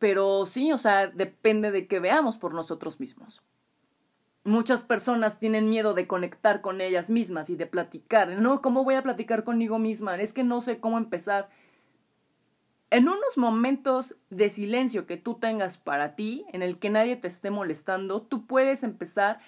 Pero 0.00 0.44
sí, 0.44 0.72
o 0.72 0.78
sea, 0.78 1.06
depende 1.06 1.70
de 1.70 1.86
que 1.86 2.00
veamos 2.00 2.36
por 2.36 2.52
nosotros 2.52 2.98
mismos. 2.98 3.44
Muchas 4.42 4.82
personas 4.82 5.38
tienen 5.38 5.70
miedo 5.70 5.94
de 5.94 6.08
conectar 6.08 6.62
con 6.62 6.80
ellas 6.80 7.10
mismas 7.10 7.48
y 7.50 7.54
de 7.54 7.66
platicar. 7.66 8.28
No, 8.28 8.60
¿cómo 8.60 8.82
voy 8.82 8.96
a 8.96 9.04
platicar 9.04 9.44
conmigo 9.44 9.78
misma? 9.78 10.20
Es 10.20 10.32
que 10.32 10.42
no 10.42 10.60
sé 10.60 10.80
cómo 10.80 10.98
empezar 10.98 11.48
en 12.90 13.08
unos 13.08 13.38
momentos 13.38 14.16
de 14.30 14.48
silencio 14.48 15.06
que 15.06 15.16
tú 15.16 15.34
tengas 15.34 15.78
para 15.78 16.16
ti, 16.16 16.44
en 16.52 16.62
el 16.62 16.78
que 16.78 16.90
nadie 16.90 17.16
te 17.16 17.28
esté 17.28 17.50
molestando, 17.50 18.22
tú 18.22 18.46
puedes 18.46 18.82
empezar 18.82 19.38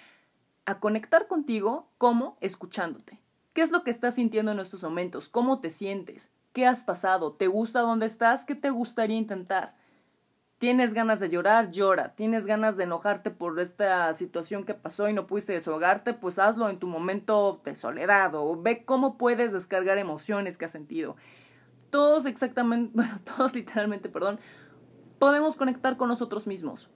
a 0.65 0.79
conectar 0.79 1.27
contigo 1.27 1.89
como 1.97 2.37
escuchándote. 2.39 3.19
¿Qué 3.53 3.61
es 3.61 3.71
lo 3.71 3.83
que 3.83 3.91
estás 3.91 4.15
sintiendo 4.15 4.53
en 4.53 4.59
estos 4.59 4.81
momentos? 4.83 5.27
¿Cómo 5.27 5.59
te 5.59 5.69
sientes? 5.69 6.31
¿Qué 6.53 6.65
has 6.65 6.85
pasado? 6.85 7.33
¿Te 7.33 7.47
gusta 7.47 7.81
dónde 7.81 8.05
estás? 8.05 8.45
¿Qué 8.45 8.55
te 8.55 8.69
gustaría 8.69 9.17
intentar? 9.17 9.75
¿Tienes 10.57 10.93
ganas 10.93 11.19
de 11.19 11.29
llorar? 11.29 11.69
Llora. 11.69 12.15
¿Tienes 12.15 12.45
ganas 12.45 12.77
de 12.77 12.85
enojarte 12.85 13.29
por 13.29 13.59
esta 13.59 14.13
situación 14.13 14.63
que 14.63 14.73
pasó 14.73 15.09
y 15.09 15.13
no 15.13 15.27
pudiste 15.27 15.51
desahogarte? 15.51 16.13
Pues 16.13 16.39
hazlo 16.39 16.69
en 16.69 16.79
tu 16.79 16.87
momento 16.87 17.61
de 17.65 17.75
soledad 17.75 18.33
o 18.35 18.55
ve 18.59 18.85
cómo 18.85 19.17
puedes 19.17 19.51
descargar 19.51 19.97
emociones 19.97 20.57
que 20.57 20.65
has 20.65 20.71
sentido 20.71 21.17
todos 21.93 22.25
exactamente, 22.25 22.91
bueno, 22.95 23.19
todos 23.23 23.53
literalmente, 23.53 24.09
perdón, 24.09 24.39
podemos 25.19 25.55
conectar 25.55 25.95
con 25.95 26.09
nosotros 26.09 26.47
mismos. 26.47 26.89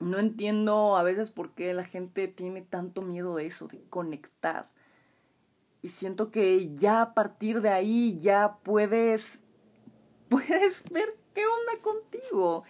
No 0.00 0.18
entiendo 0.18 0.96
a 0.96 1.04
veces 1.04 1.30
por 1.30 1.52
qué 1.52 1.72
la 1.72 1.84
gente 1.84 2.26
tiene 2.26 2.60
tanto 2.60 3.02
miedo 3.02 3.36
de 3.36 3.46
eso, 3.46 3.68
de 3.68 3.80
conectar. 3.88 4.68
Y 5.80 5.88
siento 5.88 6.32
que 6.32 6.74
ya 6.74 7.02
a 7.02 7.14
partir 7.14 7.60
de 7.60 7.68
ahí 7.68 8.18
ya 8.18 8.58
puedes, 8.64 9.38
puedes 10.28 10.82
ver 10.90 11.16
qué 11.32 11.42
onda 11.46 11.80
contigo. 11.80 12.64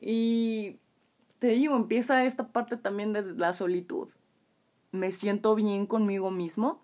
Y 0.00 0.78
te 1.40 1.48
digo, 1.48 1.74
empieza 1.74 2.24
esta 2.24 2.52
parte 2.52 2.76
también 2.76 3.12
de 3.12 3.34
la 3.34 3.52
solitud. 3.52 4.08
Me 4.92 5.10
siento 5.10 5.56
bien 5.56 5.86
conmigo 5.86 6.30
mismo 6.30 6.80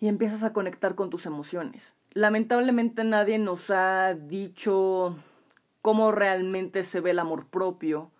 y 0.00 0.08
empiezas 0.08 0.42
a 0.42 0.52
conectar 0.52 0.94
con 0.94 1.10
tus 1.10 1.26
emociones. 1.26 1.94
Lamentablemente 2.12 3.04
nadie 3.04 3.38
nos 3.38 3.70
ha 3.70 4.14
dicho 4.14 5.16
cómo 5.82 6.12
realmente 6.12 6.82
se 6.82 7.00
ve 7.00 7.10
el 7.10 7.18
amor 7.18 7.46
propio 7.46 8.10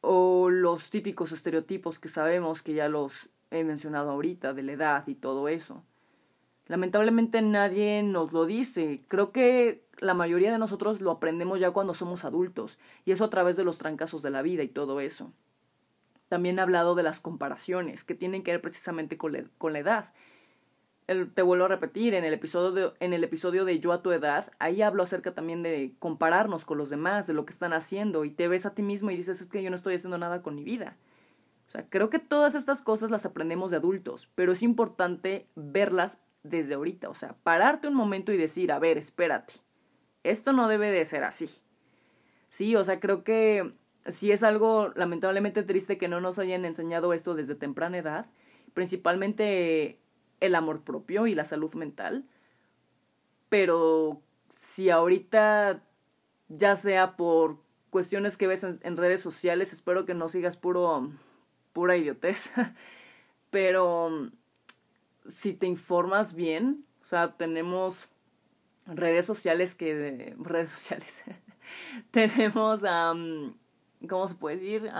o 0.00 0.50
los 0.50 0.90
típicos 0.90 1.32
estereotipos 1.32 1.98
que 1.98 2.08
sabemos 2.08 2.62
que 2.62 2.74
ya 2.74 2.88
los 2.88 3.28
he 3.50 3.64
mencionado 3.64 4.10
ahorita 4.10 4.54
de 4.54 4.62
la 4.62 4.72
edad 4.72 5.06
y 5.06 5.14
todo 5.14 5.48
eso. 5.48 5.82
Lamentablemente 6.66 7.42
nadie 7.42 8.02
nos 8.02 8.32
lo 8.32 8.46
dice. 8.46 9.02
Creo 9.08 9.32
que 9.32 9.84
la 9.98 10.14
mayoría 10.14 10.50
de 10.50 10.58
nosotros 10.58 11.00
lo 11.00 11.10
aprendemos 11.10 11.60
ya 11.60 11.70
cuando 11.70 11.94
somos 11.94 12.24
adultos 12.24 12.78
y 13.04 13.12
eso 13.12 13.24
a 13.24 13.30
través 13.30 13.56
de 13.56 13.64
los 13.64 13.78
trancazos 13.78 14.22
de 14.22 14.30
la 14.30 14.42
vida 14.42 14.62
y 14.62 14.68
todo 14.68 15.00
eso. 15.00 15.30
También 16.28 16.58
he 16.58 16.62
hablado 16.62 16.94
de 16.94 17.02
las 17.02 17.20
comparaciones 17.20 18.02
que 18.02 18.14
tienen 18.14 18.42
que 18.42 18.52
ver 18.52 18.62
precisamente 18.62 19.18
con 19.18 19.72
la 19.72 19.78
edad 19.78 20.12
te 21.06 21.42
vuelvo 21.42 21.66
a 21.66 21.68
repetir, 21.68 22.14
en 22.14 22.24
el, 22.24 22.32
episodio 22.32 22.70
de, 22.72 22.92
en 23.00 23.12
el 23.12 23.24
episodio 23.24 23.64
de 23.64 23.78
Yo 23.78 23.92
a 23.92 24.02
tu 24.02 24.12
edad, 24.12 24.50
ahí 24.58 24.82
hablo 24.82 25.02
acerca 25.02 25.34
también 25.34 25.62
de 25.62 25.94
compararnos 25.98 26.64
con 26.64 26.78
los 26.78 26.90
demás, 26.90 27.26
de 27.26 27.34
lo 27.34 27.44
que 27.44 27.52
están 27.52 27.72
haciendo, 27.72 28.24
y 28.24 28.30
te 28.30 28.48
ves 28.48 28.66
a 28.66 28.74
ti 28.74 28.82
mismo 28.82 29.10
y 29.10 29.16
dices, 29.16 29.40
es 29.40 29.46
que 29.46 29.62
yo 29.62 29.70
no 29.70 29.76
estoy 29.76 29.94
haciendo 29.94 30.18
nada 30.18 30.42
con 30.42 30.54
mi 30.54 30.64
vida. 30.64 30.96
sea, 31.68 31.86
creo 31.88 32.08
que 32.08 32.18
todas 32.18 32.54
estas 32.54 32.82
cosas 32.82 33.10
las 33.10 33.26
aprendemos 33.26 33.70
de 33.70 33.76
adultos, 33.76 34.30
pero 34.34 34.52
es 34.52 34.62
importante 34.62 35.46
verlas 35.54 36.22
desde 36.42 36.74
ahorita. 36.74 37.08
O 37.10 37.14
sea, 37.14 37.36
pararte 37.42 37.88
un 37.88 37.94
momento 37.94 38.32
y 38.32 38.38
decir, 38.38 38.72
a 38.72 38.78
ver, 38.78 38.96
espérate, 38.96 39.54
esto 40.22 40.52
no 40.52 40.68
debe 40.68 40.90
de 40.90 41.04
ser 41.04 41.24
así. 41.24 41.50
Sí, 42.48 42.76
o 42.76 42.84
sea, 42.84 43.00
creo 43.00 43.24
que 43.24 43.74
sí 44.06 44.32
es 44.32 44.42
algo 44.42 44.92
lamentablemente 44.94 45.62
triste 45.62 45.98
que 45.98 46.08
no 46.08 46.20
nos 46.20 46.38
hayan 46.38 46.64
enseñado 46.64 47.12
esto 47.12 47.34
desde 47.34 47.54
temprana 47.54 47.98
edad, 47.98 48.26
principalmente 48.74 49.98
el 50.46 50.54
amor 50.54 50.82
propio 50.82 51.26
y 51.26 51.34
la 51.34 51.44
salud 51.44 51.74
mental. 51.74 52.24
Pero 53.48 54.20
si 54.58 54.90
ahorita, 54.90 55.82
ya 56.48 56.76
sea 56.76 57.16
por 57.16 57.58
cuestiones 57.90 58.36
que 58.36 58.46
ves 58.46 58.64
en, 58.64 58.96
redes 58.96 59.20
sociales, 59.20 59.72
espero 59.72 60.04
que 60.04 60.14
no 60.14 60.28
sigas 60.28 60.56
puro, 60.56 61.12
pura 61.72 61.96
idiotez, 61.96 62.52
pero 63.50 64.30
si 65.28 65.54
te 65.54 65.66
informas 65.66 66.34
bien, 66.34 66.84
o 67.00 67.04
sea, 67.04 67.36
tenemos 67.36 68.08
redes 68.86 69.26
sociales 69.26 69.74
que... 69.74 70.34
redes 70.38 70.70
sociales. 70.70 71.24
tenemos, 72.10 72.82
¿cómo 74.08 74.28
se 74.28 74.34
puede 74.34 74.56
decir? 74.56 74.90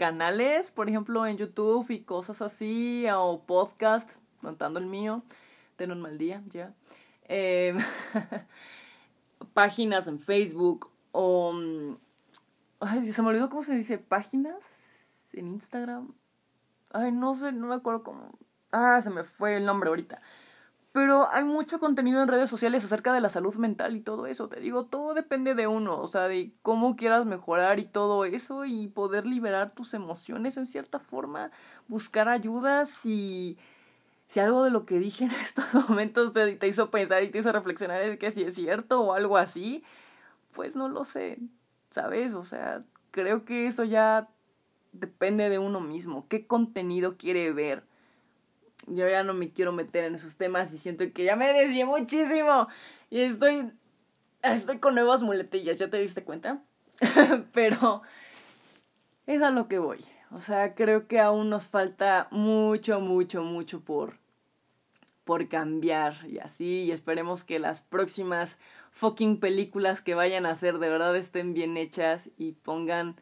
canales, 0.00 0.70
por 0.70 0.88
ejemplo, 0.88 1.26
en 1.26 1.36
YouTube 1.36 1.90
y 1.90 2.00
cosas 2.00 2.40
así, 2.40 3.04
o 3.14 3.44
podcast, 3.46 4.16
contando 4.40 4.78
el 4.78 4.86
mío. 4.86 5.22
Ten 5.76 5.92
un 5.92 6.00
mal 6.00 6.18
día, 6.18 6.42
ya. 6.48 6.74
Em, 7.24 7.78
páginas 9.54 10.06
en 10.08 10.18
Facebook 10.18 10.90
o... 11.12 11.54
Ay, 12.80 13.12
se 13.12 13.22
me 13.22 13.28
olvidó 13.28 13.48
cómo 13.50 13.62
se 13.62 13.74
dice, 13.74 13.98
páginas 13.98 14.58
en 15.32 15.48
Instagram. 15.48 16.14
Ay, 16.92 17.12
no 17.12 17.34
sé, 17.34 17.52
no 17.52 17.66
me 17.66 17.74
acuerdo 17.74 18.02
cómo. 18.02 18.38
Ah, 18.72 19.00
se 19.02 19.10
me 19.10 19.24
fue 19.24 19.56
el 19.56 19.66
nombre 19.66 19.88
ahorita. 19.88 20.20
Pero 20.92 21.30
hay 21.30 21.44
mucho 21.44 21.78
contenido 21.78 22.20
en 22.20 22.28
redes 22.28 22.50
sociales 22.50 22.84
acerca 22.84 23.12
de 23.12 23.20
la 23.20 23.28
salud 23.28 23.54
mental 23.54 23.94
y 23.94 24.00
todo 24.00 24.26
eso. 24.26 24.48
Te 24.48 24.58
digo, 24.58 24.86
todo 24.86 25.14
depende 25.14 25.54
de 25.54 25.68
uno, 25.68 26.00
o 26.00 26.06
sea, 26.08 26.26
de 26.26 26.52
cómo 26.62 26.96
quieras 26.96 27.26
mejorar 27.26 27.78
y 27.78 27.84
todo 27.84 28.24
eso 28.24 28.64
y 28.64 28.88
poder 28.88 29.24
liberar 29.24 29.72
tus 29.72 29.94
emociones 29.94 30.56
en 30.56 30.66
cierta 30.66 30.98
forma, 30.98 31.52
buscar 31.86 32.28
ayudas 32.28 33.06
y 33.06 33.56
si 34.30 34.38
algo 34.38 34.62
de 34.62 34.70
lo 34.70 34.86
que 34.86 35.00
dije 35.00 35.24
en 35.24 35.30
estos 35.42 35.74
momentos 35.74 36.32
te, 36.32 36.54
te 36.54 36.68
hizo 36.68 36.90
pensar 36.90 37.24
y 37.24 37.28
te 37.28 37.40
hizo 37.40 37.50
reflexionar 37.50 38.00
es 38.02 38.16
que 38.16 38.30
si 38.30 38.44
es 38.44 38.54
cierto 38.54 39.00
o 39.00 39.14
algo 39.14 39.36
así, 39.36 39.82
pues 40.52 40.76
no 40.76 40.88
lo 40.88 41.04
sé, 41.04 41.38
¿sabes? 41.90 42.34
O 42.34 42.44
sea, 42.44 42.84
creo 43.10 43.44
que 43.44 43.66
eso 43.66 43.82
ya 43.82 44.28
depende 44.92 45.48
de 45.48 45.58
uno 45.58 45.80
mismo. 45.80 46.26
¿Qué 46.28 46.46
contenido 46.46 47.16
quiere 47.16 47.52
ver? 47.52 47.82
yo 48.86 49.06
ya 49.06 49.22
no 49.22 49.34
me 49.34 49.52
quiero 49.52 49.72
meter 49.72 50.04
en 50.04 50.14
esos 50.14 50.36
temas 50.36 50.72
y 50.72 50.78
siento 50.78 51.04
que 51.12 51.24
ya 51.24 51.36
me 51.36 51.52
desvié 51.52 51.84
muchísimo 51.84 52.68
y 53.10 53.20
estoy 53.20 53.70
estoy 54.42 54.78
con 54.78 54.94
nuevas 54.94 55.22
muletillas, 55.22 55.78
¿ya 55.78 55.90
te 55.90 55.98
diste 55.98 56.24
cuenta? 56.24 56.62
Pero 57.52 58.02
es 59.26 59.42
a 59.42 59.50
lo 59.50 59.68
que 59.68 59.78
voy. 59.78 60.04
O 60.32 60.40
sea, 60.40 60.74
creo 60.74 61.08
que 61.08 61.18
aún 61.20 61.50
nos 61.50 61.68
falta 61.68 62.28
mucho, 62.30 63.00
mucho, 63.00 63.42
mucho 63.42 63.80
por 63.80 64.18
por 65.24 65.48
cambiar 65.48 66.14
y 66.26 66.38
así 66.38 66.84
y 66.84 66.90
esperemos 66.90 67.44
que 67.44 67.60
las 67.60 67.82
próximas 67.82 68.58
fucking 68.90 69.38
películas 69.38 70.00
que 70.00 70.14
vayan 70.16 70.44
a 70.44 70.50
hacer 70.50 70.78
de 70.78 70.88
verdad 70.88 71.14
estén 71.14 71.54
bien 71.54 71.76
hechas 71.76 72.30
y 72.36 72.52
pongan 72.52 73.14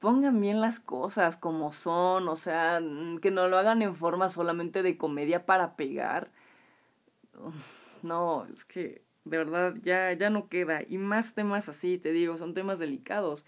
pongan 0.00 0.40
bien 0.40 0.60
las 0.60 0.80
cosas 0.80 1.36
como 1.36 1.72
son, 1.72 2.28
o 2.28 2.36
sea, 2.36 2.80
que 3.22 3.30
no 3.30 3.48
lo 3.48 3.58
hagan 3.58 3.82
en 3.82 3.94
forma 3.94 4.28
solamente 4.28 4.82
de 4.82 4.96
comedia 4.96 5.46
para 5.46 5.76
pegar. 5.76 6.32
No, 8.02 8.46
es 8.46 8.64
que 8.64 9.02
de 9.24 9.36
verdad 9.38 9.74
ya, 9.82 10.12
ya 10.14 10.30
no 10.30 10.48
queda. 10.48 10.80
Y 10.88 10.98
más 10.98 11.34
temas 11.34 11.68
así, 11.68 11.98
te 11.98 12.12
digo, 12.12 12.38
son 12.38 12.54
temas 12.54 12.78
delicados. 12.78 13.44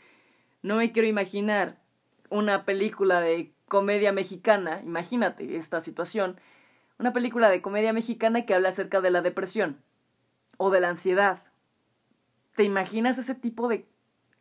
No 0.63 0.77
me 0.77 0.93
quiero 0.93 1.09
imaginar 1.09 1.82
una 2.33 2.65
película 2.65 3.21
de 3.21 3.53
comedia 3.69 4.13
mexicana, 4.13 4.81
imagínate 4.85 5.57
esta 5.57 5.81
situación, 5.81 6.41
una 6.99 7.13
película 7.13 7.49
de 7.49 7.63
comedia 7.63 7.93
mexicana 7.93 8.45
que 8.45 8.55
habla 8.55 8.71
acerca 8.71 9.01
de 9.01 9.11
la 9.11 9.23
depresión 9.23 9.83
o 10.57 10.71
de 10.71 10.81
la 10.81 10.89
ansiedad. 10.89 11.45
¿Te 12.55 12.65
imaginas 12.65 13.19
ese 13.19 13.35
tipo 13.35 13.69
de 13.69 13.87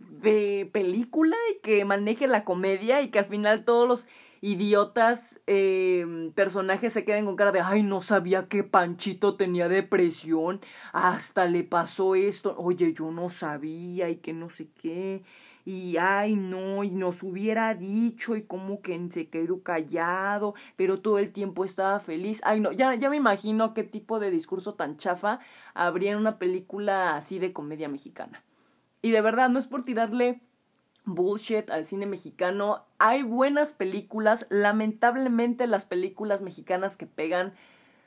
de 0.09 0.69
película 0.71 1.35
y 1.51 1.59
que 1.61 1.85
maneje 1.85 2.27
la 2.27 2.43
comedia 2.43 3.01
y 3.01 3.09
que 3.09 3.19
al 3.19 3.25
final 3.25 3.65
todos 3.65 3.87
los 3.87 4.07
idiotas 4.41 5.39
eh, 5.45 6.31
personajes 6.33 6.93
se 6.93 7.05
queden 7.05 7.25
con 7.25 7.35
cara 7.35 7.51
de 7.51 7.61
ay 7.61 7.83
no 7.83 8.01
sabía 8.01 8.47
que 8.47 8.63
Panchito 8.63 9.35
tenía 9.35 9.69
depresión 9.69 10.61
hasta 10.93 11.45
le 11.45 11.63
pasó 11.63 12.15
esto 12.15 12.55
oye 12.57 12.93
yo 12.93 13.11
no 13.11 13.29
sabía 13.29 14.09
y 14.09 14.17
que 14.17 14.33
no 14.33 14.49
sé 14.49 14.69
qué 14.81 15.23
y 15.65 15.97
ay 15.97 16.35
no 16.35 16.83
y 16.83 16.91
nos 16.91 17.23
hubiera 17.23 17.73
dicho 17.75 18.35
y 18.35 18.43
como 18.43 18.81
que 18.81 18.99
se 19.09 19.29
quedó 19.29 19.61
callado 19.61 20.55
pero 20.75 21.01
todo 21.01 21.19
el 21.19 21.31
tiempo 21.31 21.65
estaba 21.65 21.99
feliz 21.99 22.41
ay 22.43 22.59
no 22.59 22.71
ya 22.71 22.95
ya 22.95 23.09
me 23.09 23.17
imagino 23.17 23.73
qué 23.73 23.83
tipo 23.83 24.19
de 24.19 24.31
discurso 24.31 24.73
tan 24.73 24.97
chafa 24.97 25.39
habría 25.73 26.11
en 26.11 26.17
una 26.17 26.37
película 26.37 27.15
así 27.15 27.39
de 27.39 27.53
comedia 27.53 27.89
mexicana 27.89 28.43
y 29.01 29.11
de 29.11 29.21
verdad, 29.21 29.49
no 29.49 29.59
es 29.59 29.67
por 29.67 29.83
tirarle 29.83 30.41
bullshit 31.05 31.69
al 31.71 31.85
cine 31.85 32.05
mexicano. 32.05 32.85
Hay 32.99 33.23
buenas 33.23 33.73
películas. 33.73 34.45
Lamentablemente 34.49 35.67
las 35.67 35.85
películas 35.85 36.41
mexicanas 36.41 36.97
que 36.97 37.07
pegan 37.07 37.53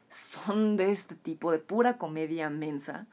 son 0.08 0.76
de 0.76 0.92
este 0.92 1.16
tipo, 1.16 1.50
de 1.50 1.58
pura 1.58 1.98
comedia 1.98 2.48
mensa. 2.48 3.06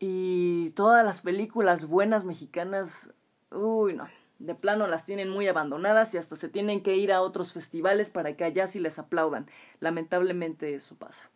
Y 0.00 0.70
todas 0.70 1.04
las 1.04 1.20
películas 1.20 1.86
buenas 1.86 2.24
mexicanas, 2.24 3.12
uy, 3.50 3.92
no, 3.92 4.08
de 4.38 4.54
plano 4.54 4.86
las 4.86 5.04
tienen 5.04 5.28
muy 5.28 5.46
abandonadas 5.46 6.14
y 6.14 6.18
hasta 6.18 6.34
se 6.36 6.48
tienen 6.48 6.82
que 6.82 6.96
ir 6.96 7.12
a 7.12 7.20
otros 7.20 7.52
festivales 7.52 8.08
para 8.08 8.34
que 8.34 8.44
allá 8.44 8.66
sí 8.66 8.80
les 8.80 8.98
aplaudan. 8.98 9.46
Lamentablemente 9.78 10.74
eso 10.74 10.96
pasa. 10.96 11.30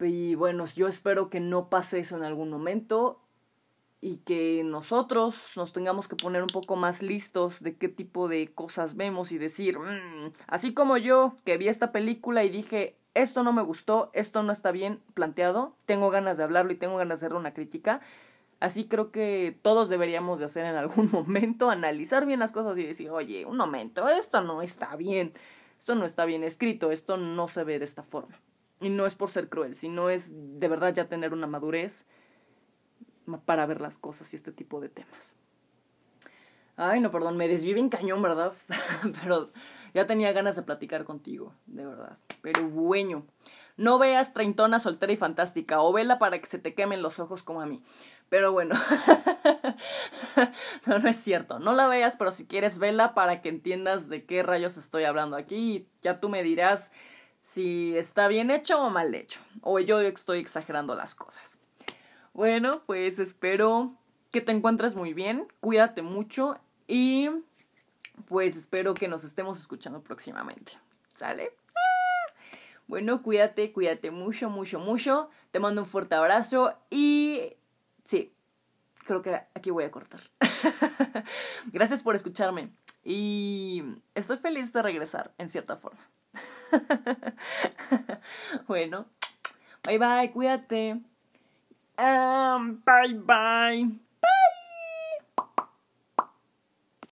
Y 0.00 0.34
bueno, 0.34 0.64
yo 0.66 0.88
espero 0.88 1.30
que 1.30 1.38
no 1.38 1.70
pase 1.70 2.00
eso 2.00 2.16
en 2.16 2.24
algún 2.24 2.50
momento 2.50 3.20
y 4.00 4.18
que 4.18 4.62
nosotros 4.64 5.34
nos 5.56 5.72
tengamos 5.72 6.08
que 6.08 6.16
poner 6.16 6.42
un 6.42 6.48
poco 6.48 6.76
más 6.76 7.02
listos 7.02 7.60
de 7.60 7.76
qué 7.76 7.88
tipo 7.88 8.28
de 8.28 8.52
cosas 8.52 8.96
vemos 8.96 9.32
y 9.32 9.38
decir, 9.38 9.78
mm", 9.78 10.32
así 10.46 10.74
como 10.74 10.96
yo 10.96 11.36
que 11.44 11.56
vi 11.56 11.68
esta 11.68 11.92
película 11.92 12.44
y 12.44 12.50
dije, 12.50 12.96
esto 13.14 13.42
no 13.42 13.52
me 13.52 13.62
gustó, 13.62 14.10
esto 14.12 14.42
no 14.42 14.52
está 14.52 14.70
bien 14.70 15.00
planteado, 15.14 15.74
tengo 15.86 16.10
ganas 16.10 16.36
de 16.36 16.44
hablarlo 16.44 16.72
y 16.72 16.76
tengo 16.76 16.98
ganas 16.98 17.20
de 17.20 17.26
hacer 17.26 17.36
una 17.36 17.54
crítica. 17.54 18.00
Así 18.60 18.88
creo 18.88 19.10
que 19.10 19.58
todos 19.62 19.88
deberíamos 19.88 20.38
de 20.38 20.46
hacer 20.46 20.66
en 20.66 20.76
algún 20.76 21.10
momento, 21.12 21.70
analizar 21.70 22.26
bien 22.26 22.40
las 22.40 22.52
cosas 22.52 22.76
y 22.78 22.84
decir, 22.84 23.10
oye, 23.10 23.46
un 23.46 23.56
momento, 23.56 24.08
esto 24.08 24.42
no 24.42 24.60
está 24.62 24.96
bien, 24.96 25.32
esto 25.78 25.94
no 25.94 26.04
está 26.04 26.26
bien 26.26 26.44
escrito, 26.44 26.90
esto 26.90 27.16
no 27.16 27.48
se 27.48 27.64
ve 27.64 27.78
de 27.78 27.86
esta 27.86 28.02
forma. 28.02 28.38
Y 28.80 28.90
no 28.90 29.06
es 29.06 29.14
por 29.14 29.30
ser 29.30 29.48
cruel, 29.48 29.74
sino 29.74 30.10
es 30.10 30.30
de 30.32 30.68
verdad 30.68 30.92
ya 30.92 31.08
tener 31.08 31.32
una 31.32 31.46
madurez 31.46 32.06
para 33.44 33.66
ver 33.66 33.80
las 33.80 33.98
cosas 33.98 34.32
y 34.32 34.36
este 34.36 34.52
tipo 34.52 34.80
de 34.80 34.88
temas. 34.88 35.34
Ay, 36.76 37.00
no, 37.00 37.10
perdón, 37.10 37.36
me 37.38 37.48
desvié 37.48 37.72
bien 37.72 37.88
cañón, 37.88 38.20
¿verdad? 38.20 38.52
Pero 39.22 39.50
ya 39.94 40.06
tenía 40.06 40.32
ganas 40.32 40.56
de 40.56 40.62
platicar 40.62 41.04
contigo, 41.04 41.54
de 41.66 41.86
verdad. 41.86 42.18
Pero 42.42 42.64
bueno, 42.68 43.24
no 43.78 43.98
veas 43.98 44.34
treintona, 44.34 44.78
soltera 44.78 45.12
y 45.12 45.16
fantástica, 45.16 45.80
o 45.80 45.92
vela 45.92 46.18
para 46.18 46.38
que 46.38 46.46
se 46.46 46.58
te 46.58 46.74
quemen 46.74 47.02
los 47.02 47.18
ojos 47.18 47.42
como 47.42 47.62
a 47.62 47.66
mí. 47.66 47.82
Pero 48.28 48.52
bueno, 48.52 48.74
no, 50.86 50.98
no 50.98 51.08
es 51.08 51.16
cierto. 51.16 51.58
No 51.58 51.72
la 51.72 51.86
veas, 51.86 52.18
pero 52.18 52.30
si 52.30 52.46
quieres, 52.46 52.78
vela 52.78 53.14
para 53.14 53.40
que 53.40 53.48
entiendas 53.48 54.08
de 54.08 54.26
qué 54.26 54.42
rayos 54.42 54.76
estoy 54.76 55.04
hablando 55.04 55.36
aquí. 55.36 55.88
Ya 56.02 56.20
tú 56.20 56.28
me 56.28 56.42
dirás 56.42 56.92
si 57.40 57.96
está 57.96 58.28
bien 58.28 58.50
hecho 58.50 58.82
o 58.82 58.90
mal 58.90 59.14
hecho. 59.14 59.40
O 59.62 59.78
yo 59.78 60.00
estoy 60.00 60.40
exagerando 60.40 60.94
las 60.94 61.14
cosas. 61.14 61.56
Bueno, 62.36 62.82
pues 62.84 63.18
espero 63.18 63.94
que 64.30 64.42
te 64.42 64.52
encuentres 64.52 64.94
muy 64.94 65.14
bien, 65.14 65.48
cuídate 65.60 66.02
mucho 66.02 66.58
y 66.86 67.30
pues 68.26 68.58
espero 68.58 68.92
que 68.92 69.08
nos 69.08 69.24
estemos 69.24 69.58
escuchando 69.58 70.02
próximamente. 70.02 70.72
¿Sale? 71.14 71.54
Ah. 71.74 72.34
Bueno, 72.88 73.22
cuídate, 73.22 73.72
cuídate 73.72 74.10
mucho, 74.10 74.50
mucho, 74.50 74.78
mucho. 74.78 75.30
Te 75.50 75.60
mando 75.60 75.80
un 75.80 75.86
fuerte 75.86 76.14
abrazo 76.14 76.76
y 76.90 77.54
sí, 78.04 78.34
creo 79.06 79.22
que 79.22 79.34
aquí 79.54 79.70
voy 79.70 79.84
a 79.84 79.90
cortar. 79.90 80.20
Gracias 81.72 82.02
por 82.02 82.16
escucharme 82.16 82.68
y 83.02 83.82
estoy 84.14 84.36
feliz 84.36 84.74
de 84.74 84.82
regresar 84.82 85.32
en 85.38 85.48
cierta 85.48 85.76
forma. 85.76 86.06
bueno, 88.68 89.06
bye 89.84 89.96
bye, 89.96 90.30
cuídate. 90.32 91.00
Um, 91.98 92.82
bye 92.84 93.12
bye. 93.14 93.84